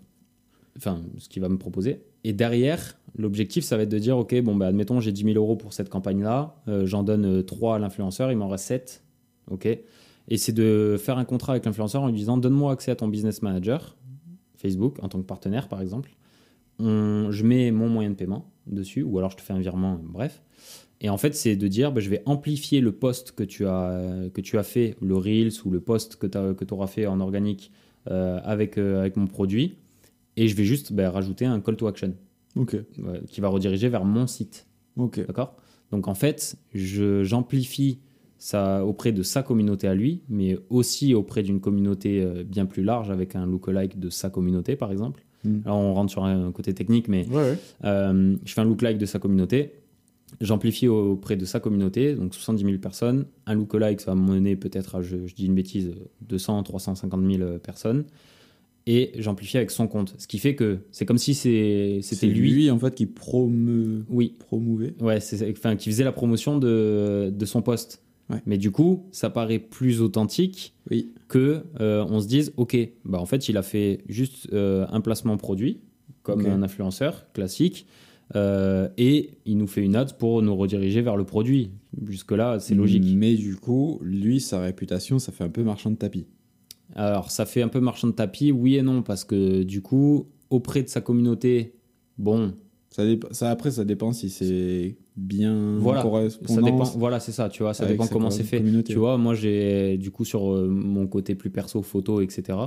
[0.77, 2.01] enfin ce qu'il va me proposer.
[2.23, 5.35] Et derrière, l'objectif, ça va être de dire, ok, bon, bah, admettons, j'ai 10 000
[5.35, 9.03] euros pour cette campagne-là, euh, j'en donne 3 à l'influenceur, il m'en reste 7,
[9.49, 9.65] ok.
[9.65, 13.07] Et c'est de faire un contrat avec l'influenceur en lui disant, donne-moi accès à ton
[13.07, 13.97] business manager,
[14.55, 16.11] Facebook, en tant que partenaire, par exemple.
[16.79, 20.41] Je mets mon moyen de paiement dessus, ou alors je te fais un virement, bref.
[20.99, 24.29] Et en fait, c'est de dire, bah, je vais amplifier le post que tu as,
[24.33, 27.71] que tu as fait, le Reels ou le post que tu auras fait en organique
[28.09, 29.75] euh, avec, euh, avec mon produit,
[30.35, 32.15] et je vais juste bah, rajouter un call to action
[32.55, 32.75] Ok.
[32.75, 34.67] euh, qui va rediriger vers mon site.
[34.97, 35.25] Ok.
[35.25, 35.55] D'accord?
[35.91, 36.55] Donc en fait,
[37.23, 37.99] j'amplifie
[38.37, 42.83] ça auprès de sa communauté à lui, mais aussi auprès d'une communauté euh, bien plus
[42.83, 45.23] large avec un lookalike de sa communauté, par exemple.
[45.43, 45.59] Hmm.
[45.65, 47.57] Là, on rentre sur un côté technique, mais Ouais, ouais.
[47.85, 49.73] euh, je fais un lookalike de sa communauté.
[50.39, 53.25] J'amplifie auprès de sa communauté, donc 70 000 personnes.
[53.45, 55.91] Un lookalike, ça va me mener peut-être à, je, je dis une bêtise,
[56.21, 58.05] 200, 350 000 personnes.
[58.87, 60.15] Et j'amplifie avec son compte.
[60.17, 62.51] Ce qui fait que c'est comme si c'était lui.
[62.51, 64.93] lui en fait qui promeut, Oui, promouvait.
[64.99, 65.19] Ouais,
[65.51, 68.01] enfin qui faisait la promotion de, de son poste.
[68.29, 68.41] Ouais.
[68.45, 71.11] Mais du coup, ça paraît plus authentique Oui.
[71.27, 75.01] que euh, on se dise ok, bah en fait, il a fait juste euh, un
[75.01, 75.79] placement produit
[76.23, 77.85] comme un influenceur classique.
[78.35, 81.71] euh, et il nous fait une ad pour nous rediriger vers le produit.
[82.07, 83.03] Jusque-là, c'est logique.
[83.15, 86.25] Mais du coup, lui, sa réputation, ça fait un peu marchand de tapis.
[86.95, 90.27] Alors, ça fait un peu marchand de tapis, oui et non, parce que du coup,
[90.49, 91.75] auprès de sa communauté,
[92.17, 92.53] bon,
[92.89, 96.01] Ça, après, ça dépend si c'est bien Voilà,
[96.45, 96.83] ça dépend.
[96.97, 98.57] Voilà, c'est ça, tu vois, ça dépend comment co- c'est fait.
[98.57, 98.91] communauté.
[98.93, 102.57] Tu vois, moi, j'ai du coup sur euh, mon côté plus perso, photo, etc.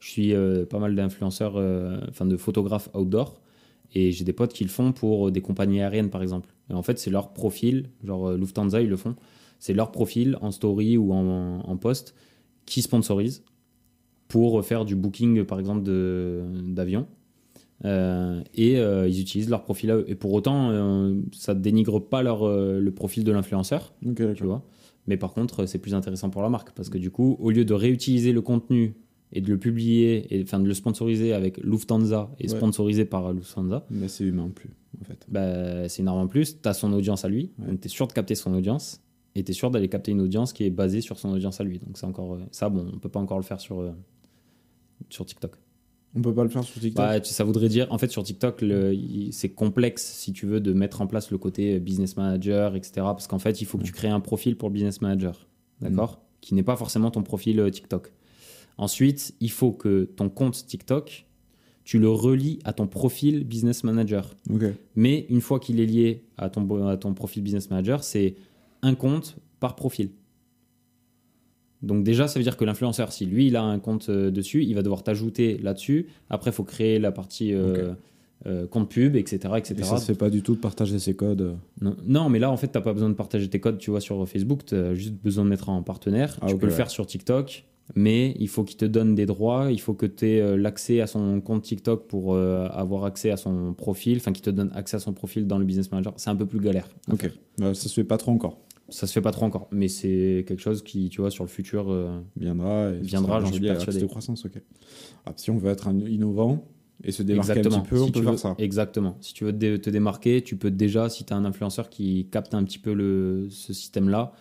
[0.00, 3.40] Je suis euh, pas mal d'influenceurs, euh, enfin de photographes outdoor,
[3.94, 6.54] et j'ai des potes qui le font pour des compagnies aériennes, par exemple.
[6.70, 9.14] Et en fait, c'est leur profil, genre Lufthansa, ils le font.
[9.58, 12.14] C'est leur profil en story ou en, en post
[12.66, 13.44] qui sponsorise
[14.34, 17.06] pour faire du booking, par exemple, de- d'avion.
[17.84, 20.04] Euh, et euh, ils utilisent leur profil à eux.
[20.08, 23.94] Et pour autant, euh, ça dénigre pas leur, euh, le profil de l'influenceur
[24.34, 24.64] tu vois.
[25.06, 27.64] Mais par contre, c'est plus intéressant pour la marque parce que du coup, au lieu
[27.64, 28.94] de réutiliser le contenu
[29.32, 32.56] et de le publier, et enfin de le sponsoriser avec Lufthansa et Ouais.
[32.56, 34.70] sponsorisé par Lufthansa, Mais c'est humain plus,
[35.00, 35.24] en fait.
[35.28, 36.60] bah, c'est une arme en plus.
[36.60, 37.68] Tu as son audience à lui, Ouais.
[37.68, 39.00] donc tu es sûr de capter son audience
[39.36, 41.64] et tu es sûr d'aller capter une audience qui est basée sur son audience à
[41.64, 41.78] lui.
[41.80, 43.82] Donc c'est encore ça, bon, on peut pas encore le faire sur,
[45.10, 45.56] sur TikTok.
[46.16, 47.04] On peut pas le faire sur TikTok?
[47.04, 48.64] Bah, ça voudrait dire, en fait, sur TikTok,
[49.32, 52.92] c'est complexe, si tu veux, de mettre en place le côté business manager, etc.
[52.96, 55.48] Parce qu'en fait, il faut que tu crées un profil pour le business manager,
[55.80, 56.20] d'accord?
[56.40, 58.12] Qui n'est pas forcément ton profil euh, TikTok.
[58.76, 61.26] Ensuite, il faut que ton compte TikTok,
[61.84, 64.36] tu le relis à ton profil business manager.
[64.94, 68.36] Mais une fois qu'il est lié à ton, à ton profil business manager, c'est
[68.82, 70.10] un compte par profil.
[71.84, 74.64] Donc déjà, ça veut dire que l'influenceur, si lui, il a un compte euh, dessus,
[74.64, 76.08] il va devoir t'ajouter là-dessus.
[76.30, 77.92] Après, il faut créer la partie euh,
[78.46, 79.54] euh, compte pub, etc.
[79.56, 79.74] etc.
[79.78, 81.56] Et ça se fait pas du tout de partager ses codes.
[81.80, 83.90] Non, non, mais là, en fait, tu n'as pas besoin de partager tes codes, tu
[83.90, 84.64] vois, sur Facebook.
[84.66, 86.38] Tu as juste besoin de mettre en partenaire.
[86.40, 87.64] Ah, tu peux le faire sur TikTok,
[87.94, 89.70] mais il faut qu'il te donne des droits.
[89.70, 93.74] Il faut que tu aies l'accès à son compte TikTok pour avoir accès à son
[93.74, 94.16] profil.
[94.16, 96.14] Enfin, qu'il te donne accès à son profil dans le Business Manager.
[96.16, 96.88] C'est un peu plus galère.
[97.12, 97.30] Ok.
[97.60, 98.58] Ouais, ça se fait pas trop encore.
[98.90, 101.48] Ça se fait pas trop encore, mais c'est quelque chose qui, tu vois, sur le
[101.48, 101.90] futur.
[101.90, 102.90] euh, Viendra.
[102.90, 104.00] Et Viendra, j'en suis persuadé.
[104.00, 104.60] de croissance, ok.
[105.26, 106.68] Ah, si on veut être un- innovant
[107.02, 108.54] et se démarquer un petit peu, on Si peut tu faire veux- ça.
[108.58, 109.16] Exactement.
[109.20, 111.88] Si tu veux te, dé- te démarquer, tu peux déjà, si tu as un influenceur
[111.88, 114.32] qui capte un petit peu le, ce système-là,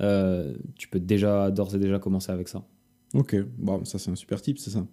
[0.00, 2.64] euh, tu peux déjà d'ores et déjà commencer avec ça.
[3.14, 4.86] Ok, bon, ça c'est un super tip, c'est ça.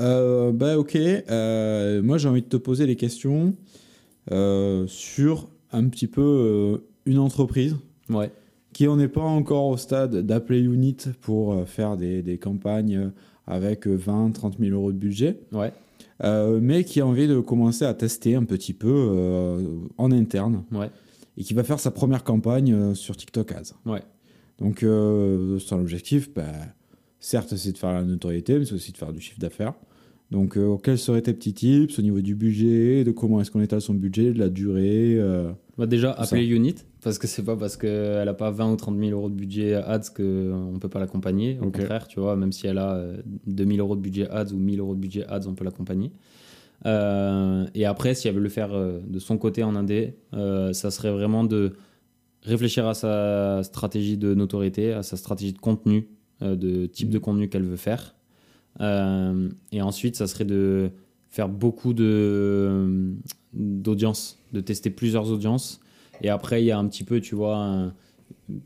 [0.00, 3.54] Euh, bah ok, Euh, moi j'ai envie de te poser les questions
[4.86, 7.76] sur un petit peu une entreprise
[8.10, 8.30] Ouais.
[8.72, 12.96] qui en est pas encore au stade d'appeler Unit pour euh, faire des, des campagnes
[12.96, 13.08] euh,
[13.46, 15.72] avec 20, 30 000 euros de budget, Ouais.
[16.24, 19.62] euh, mais qui a envie de commencer à tester un petit peu euh,
[19.96, 20.90] en interne Ouais.
[21.36, 23.74] et qui va faire sa première campagne euh, sur TikTok Ads.
[23.86, 24.02] Ouais.
[24.58, 26.42] Donc, son objectif, bah,
[27.20, 29.74] certes, c'est de faire la notoriété, mais c'est aussi de faire du chiffre d'affaires.
[30.30, 33.62] Donc, euh, quels seraient tes petits tips au niveau du budget, de comment est-ce qu'on
[33.62, 37.56] étale son budget, de la durée euh, Bah déjà, appeler Unit, parce que c'est pas
[37.56, 40.88] parce qu'elle n'a pas 20 ou 30 000 euros de budget ads qu'on ne peut
[40.88, 41.58] pas l'accompagner.
[41.60, 43.16] Au contraire, tu vois, même si elle a euh,
[43.46, 46.12] 2000 euros de budget ads ou 1000 euros de budget ads, on peut l'accompagner.
[46.86, 50.90] Euh, et après, si elle veut le faire euh, de son côté en indé, ça
[50.90, 51.72] serait vraiment de
[52.42, 56.08] réfléchir à sa stratégie de notoriété, à sa stratégie de contenu,
[56.40, 58.14] de type de contenu qu'elle veut faire.
[58.80, 60.90] Euh, et ensuite, ça serait de
[61.28, 63.14] faire beaucoup de
[63.52, 65.80] d'audience, de tester plusieurs audiences.
[66.22, 67.92] Et après, il y a un petit peu, tu vois,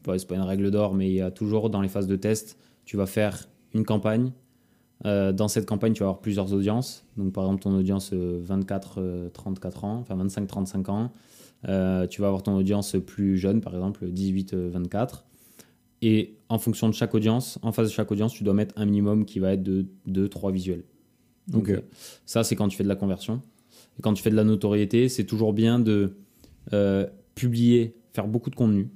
[0.07, 2.16] ouais, c'est pas une règle d'or, mais il y a toujours dans les phases de
[2.16, 4.32] test, tu vas faire une campagne.
[5.05, 7.05] Euh, dans cette campagne, tu vas avoir plusieurs audiences.
[7.16, 11.12] Donc, par exemple, ton audience euh, 24-34 ans, enfin 25-35 ans.
[11.68, 15.24] Euh, tu vas avoir ton audience plus jeune, par exemple 18-24.
[16.03, 18.84] Et en fonction de chaque audience, en face de chaque audience, tu dois mettre un
[18.84, 20.84] minimum qui va être de 2-3 visuels.
[21.48, 21.72] Donc,
[22.26, 23.40] ça, c'est quand tu fais de la conversion.
[23.98, 26.16] Et quand tu fais de la notoriété, c'est toujours bien de
[26.72, 28.90] euh, publier, faire beaucoup de contenu,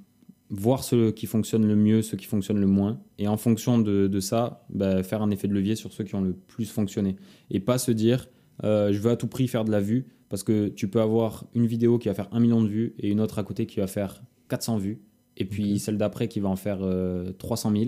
[0.51, 4.07] voir ceux qui fonctionnent le mieux, ceux qui fonctionnent le moins, et en fonction de,
[4.07, 7.17] de ça, bah, faire un effet de levier sur ceux qui ont le plus fonctionné.
[7.51, 8.29] Et pas se dire,
[8.65, 11.45] euh, je veux à tout prix faire de la vue, parce que tu peux avoir
[11.55, 13.81] une vidéo qui va faire 1 million de vues et une autre à côté qui
[13.81, 15.01] va faire 400 vues,
[15.37, 17.84] et puis celle d'après qui va en faire euh, 300 000.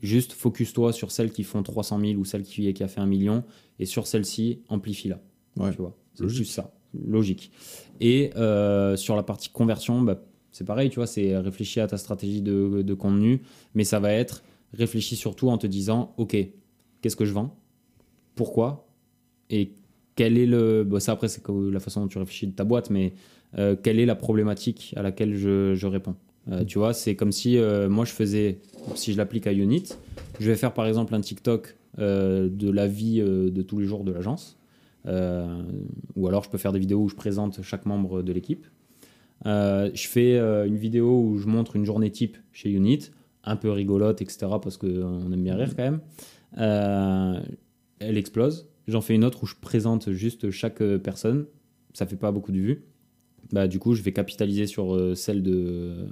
[0.00, 3.06] Juste focus-toi sur celles qui font 300 000 ou celle qui, qui a fait 1
[3.06, 3.44] million,
[3.78, 5.20] et sur celle-ci, amplifie-la.
[5.56, 5.70] Ouais.
[5.70, 7.50] Tu vois, c'est juste ça, logique.
[8.00, 11.96] Et euh, sur la partie conversion, bah, c'est pareil, tu vois, c'est réfléchir à ta
[11.96, 13.42] stratégie de, de contenu,
[13.74, 16.36] mais ça va être réfléchir surtout en te disant, ok,
[17.00, 17.56] qu'est-ce que je vends,
[18.34, 18.88] pourquoi,
[19.50, 19.72] et
[20.16, 23.14] quel est le, ça après c'est la façon dont tu réfléchis de ta boîte, mais
[23.58, 26.16] euh, quelle est la problématique à laquelle je, je réponds?
[26.50, 28.58] Euh, tu vois, c'est comme si euh, moi je faisais,
[28.94, 29.84] si je l'applique à Unit,
[30.40, 34.04] je vais faire par exemple un TikTok euh, de la vie de tous les jours
[34.04, 34.58] de l'agence.
[35.06, 38.66] Ou alors je peux faire des vidéos où je présente chaque membre de l'équipe.
[39.44, 43.10] Je fais une vidéo où je montre une journée type chez Unit,
[43.44, 44.46] un peu rigolote, etc.
[44.62, 47.44] parce qu'on aime bien rire quand même.
[47.98, 48.68] Elle explose.
[48.88, 51.46] J'en fais une autre où je présente juste chaque personne.
[51.92, 52.84] Ça fait pas beaucoup de vues.
[53.54, 56.08] Bah, du coup, je vais capitaliser sur euh, celle de...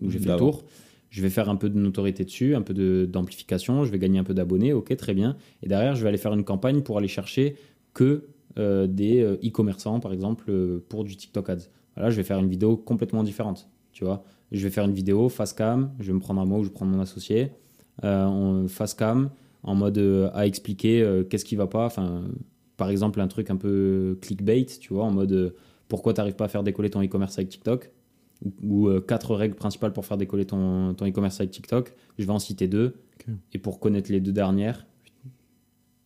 [0.00, 0.64] où j'ai fait le tour.
[1.10, 2.72] Je vais faire un peu de notoriété dessus, un peu
[3.06, 3.84] d'amplification.
[3.84, 4.72] Je vais gagner un peu d'abonnés.
[4.72, 5.36] Ok, très bien.
[5.64, 7.56] Et derrière, je vais aller faire une campagne pour aller chercher
[7.92, 10.52] que euh, des euh, e-commerçants, par exemple,
[10.88, 11.68] pour du TikTok Ads.
[11.96, 13.68] Voilà, je vais faire une vidéo complètement différente.
[13.92, 15.90] Tu vois, je vais faire une vidéo face cam.
[15.98, 17.50] Je vais me prendre un mot, je vais prendre mon associé.
[18.04, 19.30] Euh, face cam,
[19.62, 21.86] en mode euh, à expliquer euh, qu'est-ce qui va pas.
[21.86, 22.22] Enfin,
[22.76, 25.54] par exemple, un truc un peu clickbait, tu vois, en mode
[25.90, 27.90] pourquoi tu n'arrives pas à faire décoller ton e-commerce avec TikTok
[28.62, 31.92] ou, euh, quatre règles principales pour faire décoller ton, ton e-commerce avec TikTok.
[32.18, 32.94] Je vais en citer deux.
[33.52, 34.86] Et pour connaître les deux dernières,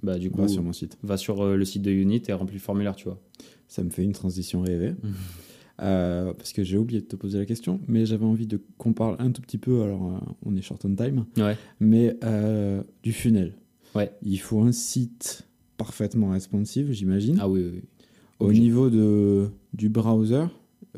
[0.02, 0.98] bah, du coup, Va sur mon site.
[1.04, 3.20] va sur euh, le site de Unit et remplis le formulaire, tu vois.
[3.68, 4.94] Ça me fait une transition rêvée.
[5.82, 8.92] Euh, parce que j'ai oublié de te poser la question, mais j'avais envie de qu'on
[8.92, 9.82] parle un tout petit peu.
[9.82, 11.56] Alors, on est short on time, Ouais.
[11.80, 12.16] mais
[13.02, 13.54] du funnel.
[13.96, 14.12] Ouais.
[14.22, 17.38] Il faut un site parfaitement responsive, j'imagine.
[17.40, 17.82] Ah oui, oui, oui.
[18.44, 20.44] Au niveau de, du browser,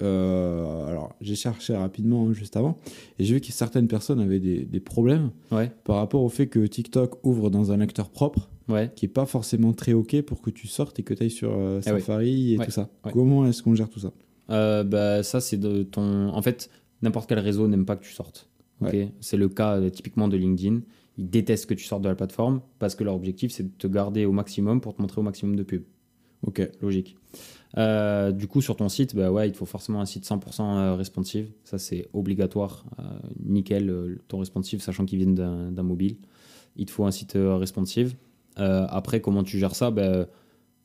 [0.01, 2.77] euh, alors j'ai cherché rapidement hein, juste avant,
[3.19, 6.47] et j'ai vu que certaines personnes avaient des, des problèmes Ouais, par rapport au fait
[6.49, 8.91] que TikTok ouvre dans un lecteur propre, ouais.
[8.95, 11.53] qui est pas forcément très ok pour que tu sortes et que tu ailles sur
[11.53, 11.83] euh, oui.
[11.83, 12.91] Safari et Ouais, tout ça.
[13.13, 14.13] Comment est-ce qu'on gère tout ça?
[14.51, 16.29] Euh, bah, ça, c'est de ton.
[16.29, 16.71] En fait,
[17.03, 18.49] n'importe quel réseau n'aime pas que tu sortes.
[18.81, 18.93] ok?
[18.93, 19.13] Ouais.
[19.21, 20.81] C'est le cas typiquement de LinkedIn.
[21.19, 23.87] Ils détestent que tu sortes de la plateforme parce que leur objectif, c'est de te
[23.87, 25.83] garder au maximum pour te montrer au maximum de pubs.
[26.43, 26.69] Ok.
[26.81, 27.17] Logique.
[27.79, 30.61] Euh, du coup, sur ton site, bah ouais, il te faut forcément un site 100%
[30.61, 31.51] euh, responsive.
[31.65, 32.85] Ça, c'est obligatoire.
[32.99, 33.03] Euh,
[33.45, 35.33] nickel, ton responsive, sachant qu'il vient
[35.71, 36.17] d'un mobile.
[36.77, 38.15] Il te faut un site responsive.
[38.59, 39.91] Euh, après, comment tu gères ça?
[39.91, 40.27] Bah,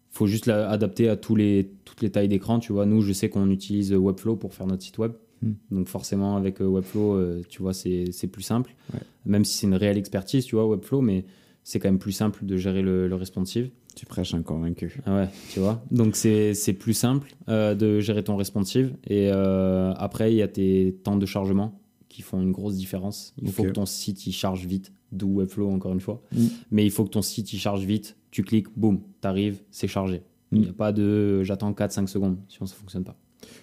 [0.09, 2.59] faut juste l'adapter à tous les, toutes les tailles d'écran.
[2.59, 5.13] Tu vois, nous, je sais qu'on utilise Webflow pour faire notre site web.
[5.41, 5.53] Hmm.
[5.71, 8.75] Donc forcément, avec Webflow, tu vois, c'est c'est plus simple.
[8.93, 8.99] Ouais.
[9.25, 11.25] Même si c'est une réelle expertise, tu vois, Webflow, mais
[11.63, 13.69] c'est quand même plus simple de gérer le, le responsive.
[13.95, 14.99] Tu prêches un convaincu.
[15.05, 15.83] Ah ouais, tu vois.
[15.91, 18.95] Donc c'est plus simple euh, de gérer ton responsive.
[19.07, 21.79] Et euh, après, il y a tes temps de chargement
[22.09, 23.33] qui font une grosse différence.
[23.41, 26.21] Il faut que ton site il charge vite, d'où Webflow encore une fois.
[26.33, 26.45] Mm.
[26.71, 28.15] Mais il faut que ton site il charge vite.
[28.31, 30.21] Tu cliques, boum, t'arrives, c'est chargé.
[30.51, 30.63] Il Mm.
[30.63, 33.17] n'y a pas de j'attends 4-5 secondes, sinon ça fonctionne pas.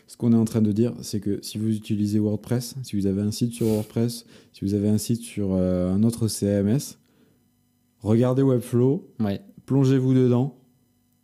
[0.07, 3.07] Ce qu'on est en train de dire, c'est que si vous utilisez WordPress, si vous
[3.07, 6.99] avez un site sur WordPress, si vous avez un site sur euh, un autre CMS,
[8.01, 10.57] regardez Webflow, Ouais, plongez-vous dedans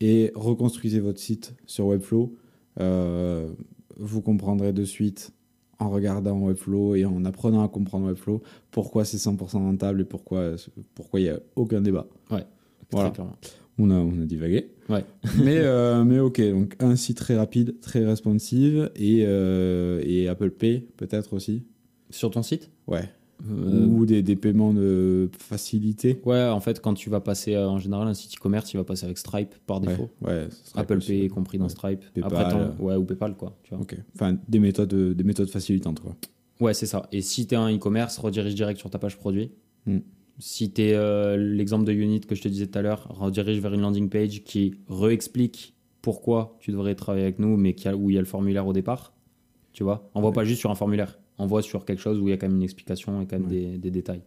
[0.00, 2.36] et reconstruisez votre site sur Webflow.
[2.78, 3.48] Euh,
[3.96, 5.32] vous comprendrez de suite
[5.78, 10.56] en regardant Webflow et en apprenant à comprendre Webflow pourquoi c'est 100% rentable et pourquoi
[10.94, 12.06] pourquoi il n'y a aucun débat.
[12.90, 13.10] Voilà.
[13.10, 13.36] clairement.
[13.78, 14.72] On a, on a divagué.
[14.90, 15.06] Ouais.
[15.42, 20.50] mais, euh, mais ok, donc un site très rapide, très responsive et, euh, et Apple
[20.50, 21.64] Pay peut-être aussi.
[22.10, 22.70] Sur ton site?
[22.86, 23.08] Ouais.
[23.50, 26.20] Euh, Ou des, des paiements de facilité.
[26.24, 28.84] Ouais, en fait, quand tu vas passer euh, en général un site e-commerce, il va
[28.84, 30.10] passer avec Stripe par Ouais, défaut.
[30.22, 31.18] ouais, serait Apple possible.
[31.18, 31.70] Pay est compris dans Ouais.
[31.70, 32.00] Stripe.
[32.14, 32.68] PayPal, Après, euh.
[32.78, 33.56] ouais, ou PayPal quoi.
[33.64, 33.84] Tu vois.
[34.14, 36.14] Enfin, des méthodes, des méthodes facilitantes quoi.
[36.60, 37.08] Ouais, c'est ça.
[37.12, 39.50] Et si tu es un e-commerce, redirige direct sur ta page produit.
[39.86, 39.98] Hmm.
[40.38, 43.74] Si tu es l'exemple de Unit que je te disais tout à l'heure, redirige vers
[43.74, 48.10] une landing page qui réexplique pourquoi tu devrais travailler avec nous, mais qui a- où
[48.10, 49.12] il y a le formulaire au départ.
[49.72, 50.10] Tu vois?
[50.14, 50.34] Envoie Ouais.
[50.34, 51.18] pas juste sur un formulaire.
[51.38, 53.48] Envoie sur quelque chose où il y a quand même une explication et quand même
[53.48, 53.72] Ouais.
[53.72, 54.22] des, des détails.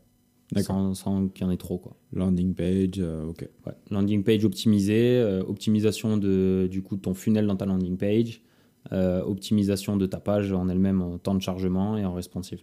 [0.61, 1.77] Sans, sans qu'il y en ait trop.
[1.77, 1.95] Quoi.
[2.13, 3.49] Landing page, euh, ok.
[3.65, 3.73] Ouais.
[3.91, 8.41] Landing page optimisée, euh, optimisation de, du coup, de ton funnel dans ta landing page,
[8.93, 12.59] euh, optimisation de ta page en elle-même en temps de chargement et en responsive.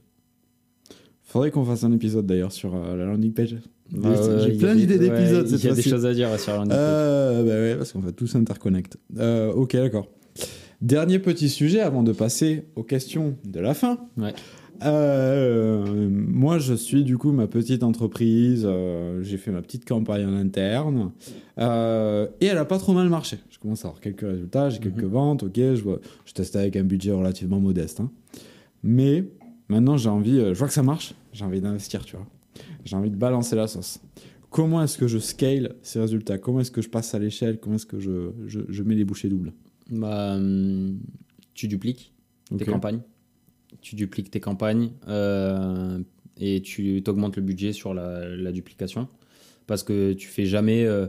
[1.22, 3.56] Faudrait qu'on fasse un épisode d'ailleurs sur la landing page.
[3.90, 5.88] Bah J'ai il y a plein des- d'idées ouais, d'épisodes Il y a des fois-ci.
[5.90, 7.44] choses à dire sur la landing page.
[7.44, 8.98] Bah ouais, parce qu'on va tous s'interconnecter.
[9.18, 10.08] Euh, ok, d'accord.
[10.84, 13.98] Dernier petit sujet avant de passer aux questions de la fin.
[14.18, 14.34] Ouais.
[14.82, 18.64] Euh, moi, je suis du coup ma petite entreprise.
[18.66, 21.12] euh, J'ai fait ma petite campagne en interne
[21.58, 23.38] euh, et elle a pas trop mal marché.
[23.48, 25.08] Je commence à avoir quelques résultats, j'ai quelques Mhm.
[25.10, 25.42] ventes.
[25.44, 28.00] Ok, je, vois, je teste avec un budget relativement modeste.
[28.00, 28.10] hein.
[28.82, 29.24] Mais
[29.70, 30.38] maintenant, j'ai envie.
[30.38, 31.14] je vois que ça marche.
[31.32, 32.26] J'ai envie d'investir, tu vois.
[32.84, 34.00] J'ai envie de balancer la sauce.
[34.50, 36.36] Comment est-ce que je scale ces résultats?
[36.36, 37.58] Comment est-ce que je passe à l'échelle?
[37.58, 39.54] Comment est-ce que je, je, je mets les bouchées doubles?
[39.90, 40.98] Bah, hum,
[41.54, 42.12] tu dupliques
[42.56, 43.00] tes campagnes.
[43.80, 45.98] Tu dupliques tes campagnes euh,
[46.38, 49.08] et tu augmentes le budget sur la, la duplication.
[49.66, 51.06] Parce que tu fais jamais euh,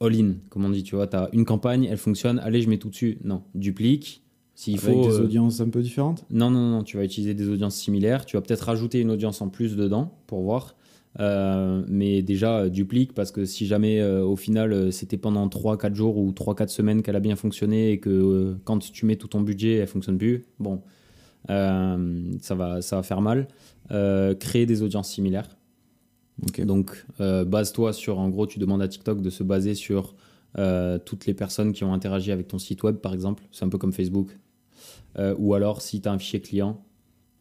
[0.00, 0.82] all-in, comme on dit.
[0.82, 3.18] Tu vois, tu as une campagne, elle fonctionne, allez, je mets tout dessus.
[3.24, 4.22] Non, duplique.
[4.54, 5.08] S'il Avec faut.
[5.08, 6.24] des euh, audiences un peu différentes?
[6.30, 8.26] Non, non, non, tu vas utiliser des audiences similaires.
[8.26, 10.74] Tu vas peut-être rajouter une audience en plus dedans pour voir.
[11.20, 15.48] Euh, mais déjà, euh, duplique parce que si jamais euh, au final euh, c'était pendant
[15.48, 19.26] 3-4 jours ou 3-4 semaines qu'elle a bien fonctionné et que quand tu mets tout
[19.26, 20.82] ton budget, elle fonctionne plus, bon,
[21.48, 23.48] ça, va, ça va faire mal.
[23.88, 25.48] Créer des audiences similaires.
[26.58, 30.14] Donc, base-toi sur, en gros, tu demandes à TikTok de se baser sur
[31.04, 33.44] toutes les personnes qui ont interagi avec ton site web, par exemple.
[33.50, 34.36] C'est un peu comme Facebook.
[35.38, 36.84] Ou alors, si tu as un fichier client,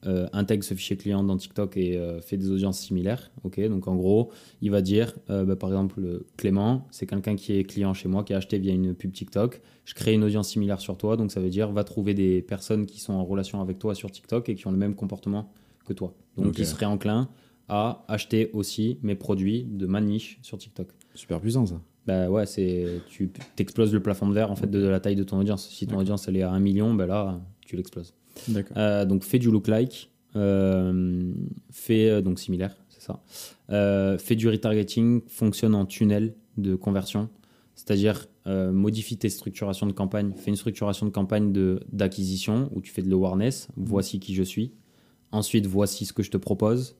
[0.08, 3.30] euh, intègre ce fichier client dans TikTok et euh, fais des audiences similaires.
[3.44, 4.32] Ok, donc en gros,
[4.62, 8.24] il va dire, euh, bah, par exemple, Clément, c'est quelqu'un qui est client chez moi,
[8.24, 9.62] qui a acheté via une pub TikTok.
[9.86, 12.86] Je crée une audience similaire sur toi, donc ça veut dire, va trouver des personnes
[12.86, 15.52] qui sont en relation avec toi sur TikTok et qui ont le même comportement
[15.86, 16.14] que toi.
[16.38, 16.60] Donc, Ok.
[16.60, 17.30] ils seraient enclins
[17.68, 20.88] à acheter aussi mes produits de ma niche sur TikTok.
[21.16, 21.82] Super puissant ça.
[22.06, 25.18] Bah ouais, c'est tu exploses le plafond de verre en fait de, de la taille
[25.18, 25.68] de ton audience.
[25.68, 28.14] Si ton audience elle est à 1 million, bah là tu l'exploses.
[28.76, 31.34] Euh, donc fais du look-like, euh,
[31.72, 33.22] fais euh, donc similaire, c'est ça.
[34.20, 37.30] Fais du retargeting, fonctionne en tunnel de conversion,
[37.76, 40.32] c'est-à-dire modifie tes structurations de campagne.
[40.38, 43.68] Fais une structuration de campagne de d'acquisition où tu fais de l'awareness.
[43.76, 44.72] Voici qui je suis.
[45.34, 46.96] Ensuite, voici ce que je te propose.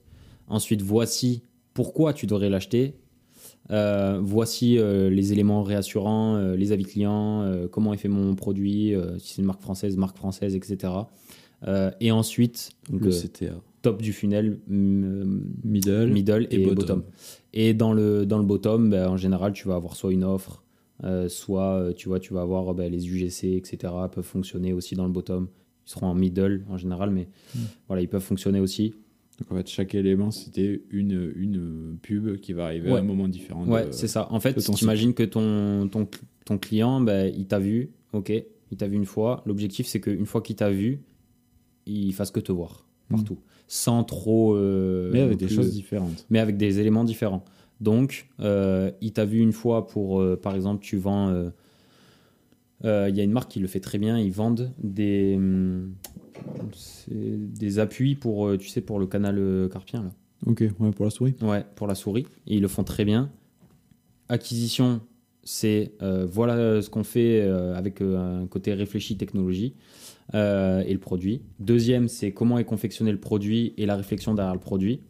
[0.46, 2.96] Ensuite, voici pourquoi tu devrais l'acheter.
[3.70, 8.94] Euh, voici euh, les éléments réassurants, euh, les avis clients, comment est fait mon produit,
[9.18, 10.92] si c'est une marque française, marque française, etc.
[12.00, 13.60] Et ensuite, donc, Le CTA.
[13.82, 16.10] top du funnel, Middle.
[16.12, 16.74] middle et, et bottom.
[16.76, 17.02] bottom.
[17.52, 20.62] Et dans le, dans le bottom, ben, en général, tu vas avoir soit une offre,
[21.28, 23.92] soit tu, vois, tu vas avoir ben, les UGC, etc.
[24.12, 25.48] peuvent fonctionner aussi dans le bottom.
[25.86, 27.58] Ils seront en middle en général, mais Mm.
[27.86, 28.94] voilà, ils peuvent fonctionner aussi.
[29.38, 33.28] Donc en fait, chaque élément, c'était une, une pub qui va arriver à un moment
[33.28, 33.64] différent.
[33.64, 34.26] de- Ouais, c'est ça.
[34.32, 36.08] En fait, de ton tu imagines que ton, ton,
[36.44, 38.32] ton client, ben, il t'a vu, ok,
[38.70, 39.42] il t'a vu une fois.
[39.46, 41.00] L'objectif, c'est qu'une fois qu'il t'a vu,
[41.86, 44.54] il fasse que te voir partout, sans trop.
[44.56, 45.12] euh, Hmm.
[45.12, 46.26] Mais avec des plus- choses différentes.
[46.30, 47.44] mais avec des éléments différents.
[47.80, 51.28] Donc, euh, il t'a vu une fois pour, euh, par exemple, tu vends.
[52.84, 54.18] Euh, Il y a une marque qui le fait très bien.
[54.18, 55.94] Ils vendent des, hum,
[57.08, 60.10] des appuis pour, euh, tu sais, pour le canal euh, carpien là.
[60.46, 61.34] Ok, ouais, pour la souris.
[61.42, 62.26] Ouais, pour la souris.
[62.46, 63.30] Et ils le font très bien.
[64.28, 65.00] Acquisition,
[65.42, 69.74] c'est euh, voilà ce qu'on fait euh, avec euh, un côté réfléchi technologie
[70.34, 71.40] et le produit.
[71.58, 75.00] Deuxième, c'est comment est confectionné le produit et la réflexion derrière le produit.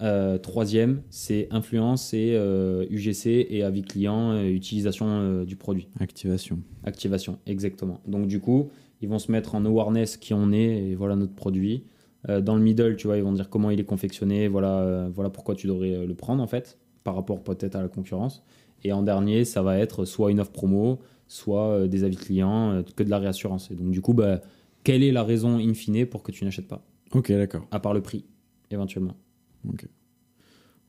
[0.00, 5.88] Euh, troisième, c'est influence et euh, UGC et avis client, euh, utilisation euh, du produit.
[6.00, 6.58] Activation.
[6.84, 8.00] Activation, exactement.
[8.06, 8.70] Donc du coup,
[9.00, 11.84] ils vont se mettre en awareness qui on est et voilà notre produit.
[12.28, 15.08] Euh, dans le middle, tu vois, ils vont dire comment il est confectionné, voilà, euh,
[15.12, 18.44] voilà pourquoi tu devrais euh, le prendre en fait, par rapport peut-être à la concurrence.
[18.84, 22.72] Et en dernier, ça va être soit une offre promo, soit euh, des avis clients,
[22.72, 23.70] euh, que de la réassurance.
[23.70, 24.40] Et donc du coup, bah,
[24.84, 26.84] quelle est la raison in fine pour que tu n'achètes pas,
[27.14, 27.66] Ok, d'accord.
[27.70, 28.24] à part le prix,
[28.70, 29.14] éventuellement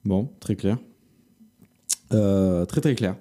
[0.06, 0.78] Bon, très clair.
[2.14, 3.16] Euh, très très clair.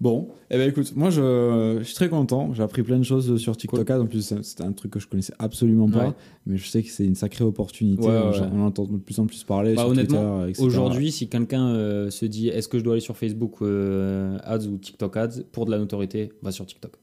[0.00, 2.52] Bon, eh ben écoute, moi je, je suis très content.
[2.54, 3.88] J'ai appris plein de choses sur TikTok.
[3.88, 4.00] Ads.
[4.00, 6.08] En plus, c'était un truc que je connaissais absolument pas.
[6.08, 6.14] Ouais.
[6.44, 8.02] Mais je sais que c'est une sacrée opportunité.
[8.02, 8.40] Ouais, ouais.
[8.52, 10.44] On entend de plus en plus parler Bah, sur honnêtement.
[10.58, 14.66] Aujourd'hui, si quelqu'un euh, se dit est-ce que je dois aller sur Facebook euh, Ads
[14.66, 16.96] ou TikTok Ads pour de la notoriété, va sur TikTok.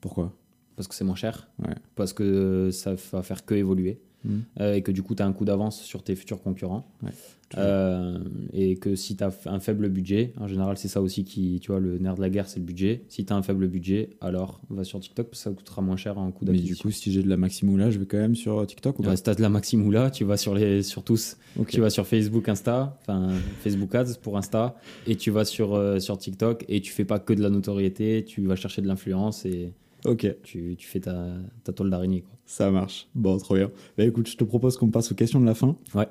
[0.00, 0.32] Pourquoi?
[0.76, 1.74] Parce que c'est moins cher, Ouais.
[1.94, 4.00] parce que ça va faire que évoluer.
[4.26, 4.42] Mhm.
[4.60, 6.86] euh, et que du coup, tu as un coup d'avance sur tes futurs concurrents.
[7.02, 7.10] Ouais,
[7.56, 8.18] Euh,
[8.52, 11.70] et que si tu as un faible budget, en général, c'est ça aussi qui, tu
[11.70, 13.02] vois, le nerf de la guerre, c'est le budget.
[13.08, 15.96] Si tu as un faible budget, alors va sur TikTok parce que ça coûtera moins
[15.96, 16.82] cher en coût Mais du d'acquisition.
[16.82, 19.10] coup, si j'ai de la Maximoula, je vais quand même sur TikTok ou pas?
[19.10, 21.36] Ouais, si t'as de la Maximoula, tu vas sur, les, sur tous.
[21.56, 21.68] Ok.
[21.70, 23.28] Tu vas sur Facebook, Insta, enfin
[23.62, 24.74] Facebook Ads pour Insta,
[25.06, 28.24] et tu vas sur, euh, sur TikTok et tu fais pas que de la notoriété,
[28.26, 29.72] tu vas chercher de l'influence et
[30.04, 31.28] Ok, tu, tu fais ta,
[31.64, 32.24] ta toile d'araignée.
[32.46, 33.08] Ça marche.
[33.14, 33.70] Bon, trop bien.
[33.98, 35.76] Bah écoute, je te propose qu'on passe aux questions de la fin.
[35.94, 36.06] Ouais.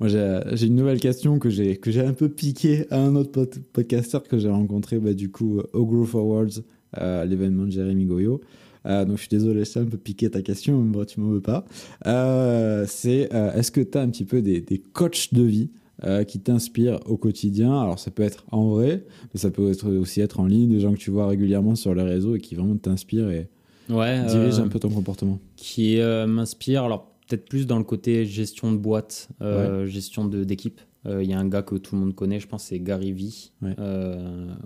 [0.00, 3.32] Moi, j'ai une nouvelle question que j'ai que j'ai un peu piqué à un autre
[3.32, 6.60] pod- podcasteur que j'ai rencontré, bah, du coup, au Growth Awards,
[6.98, 8.40] euh, à l'événement de Jérémy Goyo.
[8.84, 11.30] Euh, donc, je suis désolé, t'ai un peu piqué ta question, mais bon, tu m'en
[11.30, 11.64] veux pas.
[12.06, 15.70] Euh, C'est euh, est-ce que tu as un petit peu des, des coachs de vie
[16.04, 17.80] euh, qui t'inspirent au quotidien?
[17.80, 20.80] Alors, ça peut être en vrai, mais ça peut être aussi être en ligne, des
[20.80, 23.48] gens que tu vois régulièrement sur les réseaux et qui vraiment t'inspirent et
[23.88, 25.38] Ouais, dirigent euh, un peu ton comportement.
[25.56, 30.44] qui euh, m'inspire, alors peut-être plus dans le côté gestion de boîte, euh, gestion de-
[30.44, 30.80] d'équipe.
[31.08, 33.52] Il y a un gars que tout le monde connaît, je pense, c'est Gary Vee
[33.62, 33.76] Ouais.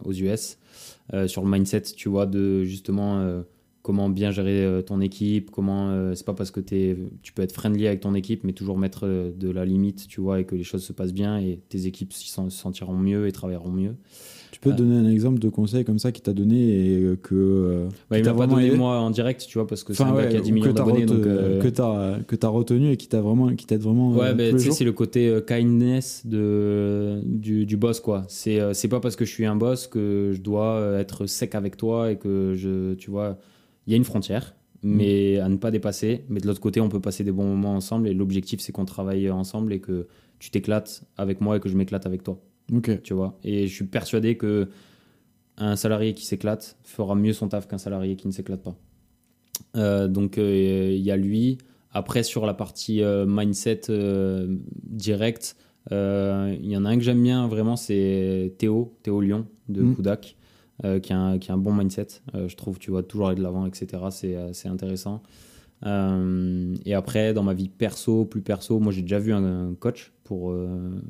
[0.07, 0.57] aux US.
[1.27, 3.43] Sur le mindset, tu vois, de justement
[3.83, 7.87] comment bien gérer ton équipe, comment euh, c'est pas parce que tu peux être friendly
[7.87, 10.83] avec ton équipe, mais toujours mettre de la limite, tu vois, et que les choses
[10.83, 13.97] se passent bien et tes équipes se sentiront mieux et travailleront mieux.
[14.53, 17.87] Tu peux donner un exemple de conseil comme ça qui t'a donné et euh, que.
[18.11, 20.13] qui il m'a pas donné aidé moi en direct, tu vois, parce que c'est Enfin,
[20.13, 21.07] un ouais, qui a 10 ou millions que t'as d'abonnés.
[21.07, 24.55] donc, euh, que t'as que retenu et qui t'a vraiment qui t'aide vraiment Ouais, ben,
[24.57, 28.25] tu sais, c'est le côté kindness de, du, du boss, quoi.
[28.29, 31.77] C'est c'est pas parce que je suis un boss que je dois être sec avec
[31.77, 33.39] toi et que je, tu vois,
[33.87, 34.97] il y a une frontière, Mm.
[34.97, 36.25] mais à ne pas dépasser.
[36.31, 38.87] Mais de l'autre côté, on peut passer des bons moments ensemble et l'objectif, c'est qu'on
[38.87, 40.07] travaille ensemble et que
[40.39, 42.41] tu t'éclates avec moi et que je m'éclate avec toi,
[43.03, 43.39] Tu vois.
[43.43, 44.69] Et je suis persuadé que
[45.57, 48.77] un salarié qui s'éclate fera mieux son taf qu'un salarié qui ne s'éclate pas.
[49.77, 51.59] Euh, donc euh, il y a lui.
[51.93, 53.83] Après sur la partie euh, mindset
[54.85, 55.57] direct,
[55.91, 59.97] il y en a un que j'aime bien vraiment, c'est Théo, Théo Lyon de Mm.
[59.97, 60.37] Kudak,
[60.85, 62.07] euh, qui, a un, qui a un bon mindset.
[62.35, 64.05] Je trouve, tu vois, toujours aller de l'avant, etc.
[64.11, 65.23] C'est c'est intéressant.
[65.87, 69.75] Euh, et après, dans ma vie perso, plus perso, moi j'ai déjà vu un, un
[69.75, 71.01] coach pour euh,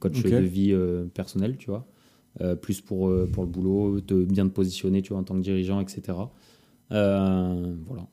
[0.00, 1.86] coach de vie euh, personnelle, tu vois.
[2.40, 5.40] Euh, plus pour, pour le boulot, te, bien te positionner, tu vois, en tant que
[5.40, 6.02] dirigeant, etc.
[6.90, 8.06] Voilà.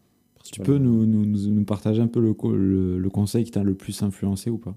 [0.43, 4.03] Tu peux nous, nous, partager un peu le, le, le conseil qui t'a le plus
[4.03, 4.75] influencé ou pas?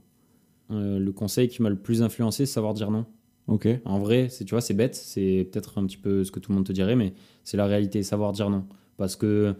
[0.70, 3.04] Le conseil qui m'a le plus influencé, c'est savoir dire non.
[3.48, 3.68] Ok.
[3.84, 6.50] En vrai, c'est tu vois, c'est bête, c'est peut-être un petit peu ce que tout
[6.50, 7.14] le monde te dirait, mais
[7.44, 8.64] c'est la réalité, savoir dire non.
[8.96, 9.54] Parce que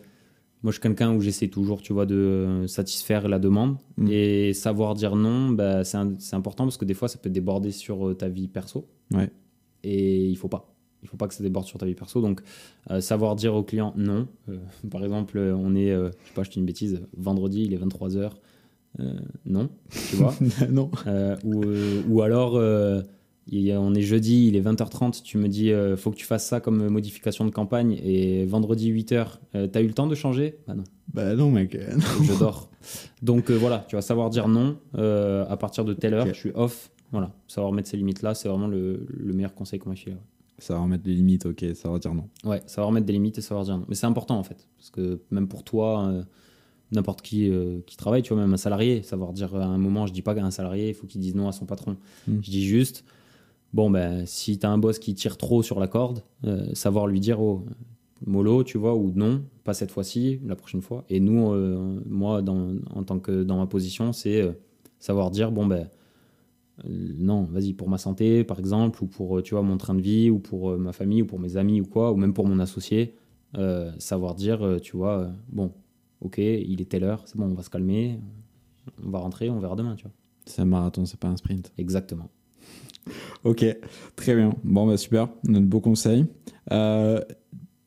[0.67, 4.09] moi, je suis quelqu'un où j'essaie toujours, tu vois, de satisfaire la demande Mm.
[4.11, 7.31] et savoir dire non, bah, c'est un- c'est important parce que des fois, ça peut
[7.31, 8.89] déborder sur euh, ta vie perso.
[9.14, 9.31] Ouais.
[9.85, 10.75] Et il faut pas.
[11.05, 12.21] Il faut pas que ça déborde sur ta vie perso.
[12.21, 12.41] Donc,
[12.91, 14.27] euh, savoir dire au client non.
[14.49, 14.59] Euh,
[14.91, 17.77] par exemple, on est, euh, je sais pas, je dis une bêtise, vendredi, il est
[17.79, 18.33] 23h.
[19.45, 19.69] non,
[20.11, 20.35] tu vois.
[20.71, 20.91] non.
[21.45, 21.62] Ou,
[22.09, 22.59] ou alors,
[23.49, 26.47] il on est jeudi, il est 20h30, tu me dis, euh, faut que tu fasses
[26.47, 30.59] ça comme modification de campagne, et vendredi 8h, euh, t'as eu le temps de changer?
[30.66, 30.84] Bah non,
[31.14, 31.74] Bah non, mec.
[31.74, 32.24] euh, non.
[32.24, 32.70] je dors.
[33.22, 36.32] Donc euh, voilà, tu vas savoir dire non euh, à partir de telle heure, je
[36.32, 36.90] suis off.
[37.12, 40.11] Voilà, savoir mettre ces limites-là, c'est vraiment le, le meilleur conseil qu'on m'a fait.
[40.11, 40.16] Ouais.
[40.59, 42.28] Ça va remettre des limites, ok, va dire non.
[42.44, 43.84] Ouais, savoir mettre des limites et savoir dire non.
[43.88, 46.22] Mais c'est important en fait, parce que même pour toi, euh,
[46.92, 50.07] n'importe qui euh, qui travaille, tu vois, même un salarié, savoir dire à un moment,
[50.07, 51.97] je dis pas qu'un salarié, il faut qu'il dise non à son patron.
[52.26, 52.38] Mm.
[52.42, 53.05] Je dis juste,
[53.73, 57.21] bon, ben, si t'as un boss qui tire trop sur la corde, euh, savoir lui
[57.21, 57.64] dire, oh,
[58.27, 61.05] mollo, tu vois, ou non, pas cette fois-ci, la prochaine fois.
[61.09, 64.53] Et nous, euh, moi, dans, en tant que dans ma position, c'est euh,
[64.99, 65.89] savoir dire, bon, ben,
[66.85, 70.29] non, vas-y, pour ma santé, par exemple, ou pour, tu vois, mon train de vie,
[70.29, 73.14] ou pour ma famille, ou pour mes amis, ou quoi, ou même pour mon associé,
[73.99, 75.73] savoir dire, tu vois, bon,
[76.21, 78.21] ok, il est telle heure, c'est bon, on va se calmer,
[79.03, 80.12] on va rentrer, on verra demain, tu vois.
[80.45, 81.73] C'est un marathon, c'est pas un sprint.
[81.79, 82.29] Exactement.
[83.45, 83.64] Ok,
[84.16, 84.55] très bien.
[84.64, 86.24] Bon, bah super, de beaux conseils.
[86.72, 87.20] Euh,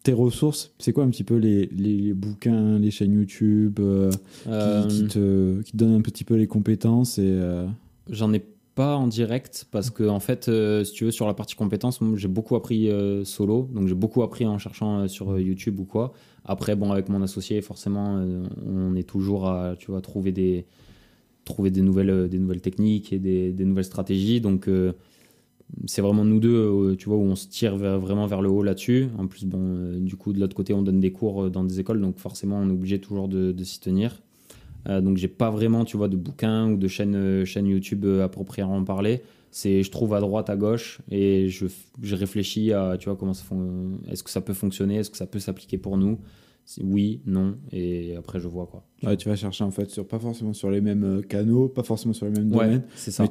[0.04, 4.10] tes ressources, c'est quoi un petit peu les, les, les bouquins, les chaînes YouTube euh,
[4.12, 7.68] qui- Euh, qui, te, qui te donnent un petit peu les compétences et euh,
[8.10, 8.41] J'en ai
[8.76, 10.50] pas en direct parce que en fait,
[10.86, 12.89] si tu veux, sur la partie compétences, j'ai beaucoup appris
[13.26, 16.14] solo, donc j'ai beaucoup appris en cherchant sur YouTube ou quoi.
[16.45, 18.24] Après, bon, avec mon associé, forcément,
[18.66, 20.66] on est toujours à, tu vois, trouver des
[21.43, 24.39] trouver des nouvelles des nouvelles techniques et des, des nouvelles stratégies.
[24.39, 24.70] Donc
[25.86, 28.50] c'est vraiment nous deux, euh, tu vois, où on se tire vers- vraiment vers le
[28.50, 29.08] haut là-dessus.
[29.18, 31.64] En plus, bon, euh, du coup, de l'autre côté, on donne des cours euh, dans
[31.64, 34.22] des écoles, donc forcément, on est obligé toujours de, de s'y tenir.
[34.88, 38.06] Euh, donc, j'ai pas vraiment, tu vois, de bouquins ou de chaînes euh, chaînes YouTube
[38.06, 39.22] appropriées à en parler.
[39.52, 41.66] C'est, je trouve à droite, à gauche, et je,
[42.02, 43.44] je réfléchis à, tu vois, comment ça
[44.08, 46.20] est-ce que ça peut fonctionner, est-ce que ça peut s'appliquer pour nous?
[46.84, 48.84] oui, non, et après je vois quoi.
[49.02, 52.14] Ouais, tu vas chercher en fait sur pas forcément sur les mêmes canaux, pas forcément
[52.14, 53.24] sur les mêmes Ouais, domaines, c'est ça.
[53.24, 53.30] mais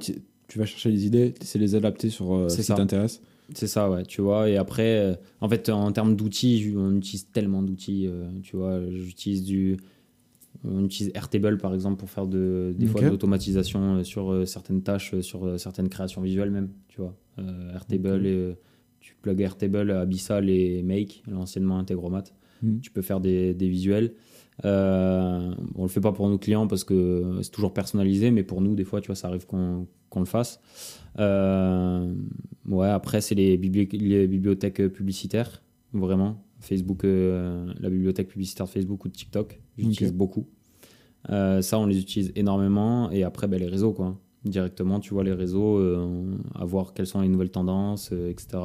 [0.48, 3.20] tu, vas chercher les idées, c'est les adapter sur euh, ce qui t'intéresse.
[3.54, 4.48] C'est ça, ouais, tu vois.
[4.50, 8.80] Et après, euh, en fait, en termes d'outils, on utilise tellement d'outils, euh, tu vois.
[8.90, 9.76] J'utilise du.
[10.64, 15.20] On utilise Airtable, par exemple, pour faire de, des fois de l'automatisation sur certaines tâches,
[15.20, 17.14] sur certaines créations visuelles même, tu vois.
[17.72, 18.54] Airtable, et,
[18.98, 22.24] tu plugs Airtable Abyssal et Make, l'anciennement Integromat.
[22.62, 22.80] Mhm.
[22.80, 24.14] Tu peux faire des, des visuels.
[24.64, 28.60] Euh, on le fait pas pour nos clients parce que c'est toujours personnalisé, mais pour
[28.60, 30.58] nous, des fois, tu vois, ça arrive qu'on qu'on le fasse.
[31.18, 32.12] Euh,
[32.66, 36.42] ouais, après, c'est les, bibli- les bibliothèques publicitaires, vraiment.
[36.60, 40.46] Facebook, euh, la bibliothèque publicitaire de Facebook ou de TikTok, j'utilise beaucoup.
[41.30, 43.10] Euh, ça, on les utilise énormément.
[43.10, 44.18] Et après, ben, les réseaux, quoi.
[44.44, 45.78] Directement, tu vois, les réseaux,
[46.54, 48.58] à voir quelles sont les nouvelles tendances, etc.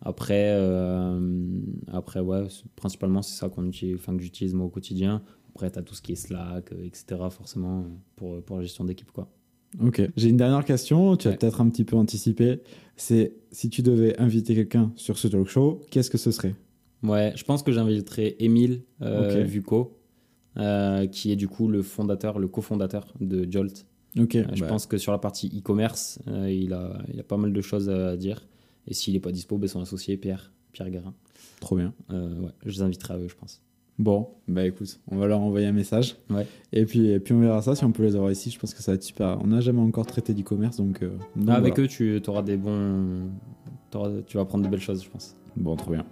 [0.00, 1.20] Après, euh,
[1.92, 2.46] après ouais,
[2.76, 5.22] principalement, c'est ça qu'on utilise, enfin, que j'utilise moi au quotidien.
[5.54, 7.84] Après, tu as tout ce qui est Slack, euh, etc., forcément,
[8.16, 9.28] pour, pour la gestion d'équipe, quoi.
[9.84, 10.00] Ok.
[10.16, 11.36] J'ai une dernière question, tu as Ouais.
[11.36, 12.62] peut-être un petit peu anticipé.
[12.96, 16.54] C'est si tu devais inviter quelqu'un sur ce talk show, qu'est-ce que ce serait?
[17.02, 19.44] Ouais, je pense que j'inviterai Émile euh.
[19.44, 19.98] Vucco,
[20.56, 23.84] euh, qui est du coup le fondateur, le cofondateur de Jolt.
[24.18, 24.36] Ok.
[24.36, 27.52] Euh, je bah, pense que sur la partie e-commerce, il, a, il a pas mal
[27.52, 28.46] de choses à dire.
[28.88, 31.14] Et s'il n'est pas dispo, ben, son associé Pierre, Pierre Guérin.
[31.60, 31.92] Trop bien.
[32.10, 33.62] Euh, ouais, je les inviterai à eux, je pense.
[33.98, 36.16] Bon, bah écoute, on va leur envoyer un message.
[36.30, 36.46] Ouais.
[36.72, 38.48] Et puis, et puis on verra ça si on peut les avoir ici.
[38.50, 39.38] Je pense que ça va être super.
[39.42, 41.02] On n'a jamais encore traité d'e-commerce, donc.
[41.02, 41.84] euh, donc Ah, avec voilà.
[41.84, 43.28] eux, tu auras des bons.
[43.90, 45.34] t'auras- Tu vas apprendre de belles choses, je pense.
[45.56, 46.06] Bon, trop bien.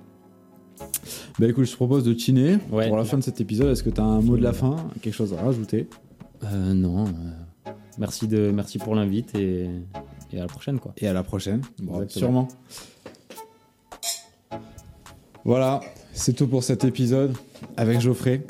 [1.38, 2.88] Bah écoute, je te propose de chiner Ouais.
[2.88, 3.68] pour la fin de cet épisode.
[3.68, 5.88] Est-ce que tu as un mot de la fin, quelque chose à rajouter?
[6.44, 7.06] Euh, non.
[7.06, 9.68] euh, merci, de, merci pour l'invite et,
[10.32, 10.92] et à la prochaine, quoi.
[10.98, 11.62] Et à la prochaine.
[11.78, 12.48] Bon, sûrement.
[15.44, 15.80] Voilà,
[16.12, 17.34] c'est tout pour cet épisode
[17.76, 18.44] avec Geoffrey.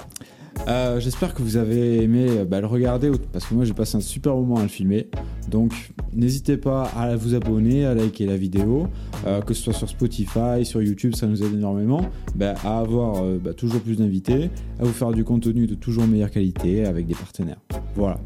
[0.68, 3.98] Euh, J'espère que vous avez aimé euh, bah, le regarder parce que moi j'ai passé
[3.98, 5.08] un super moment à le filmer.
[5.50, 8.88] Donc n'hésitez pas à vous abonner, à liker la vidéo,
[9.26, 12.00] euh, que ce soit sur Spotify, sur YouTube, ça nous aide énormément.
[12.34, 14.50] Bah, à avoir euh, bah, toujours plus d'invités,
[14.80, 17.60] à vous faire du contenu de toujours meilleure qualité avec des partenaires.
[17.94, 18.18] Voilà.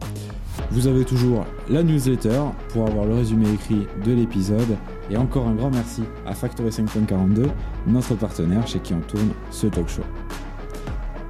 [0.70, 4.76] Vous avez toujours la newsletter pour avoir le résumé écrit de l'épisode.
[5.10, 7.46] Et encore un grand merci à Factory 5.42,
[7.88, 10.02] notre partenaire chez qui on tourne ce talk show.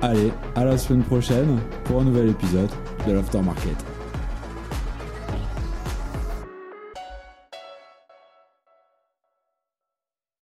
[0.03, 2.71] Allez, à la semaine prochaine pour un nouvel épisode
[3.07, 3.90] de l'Aftermarket.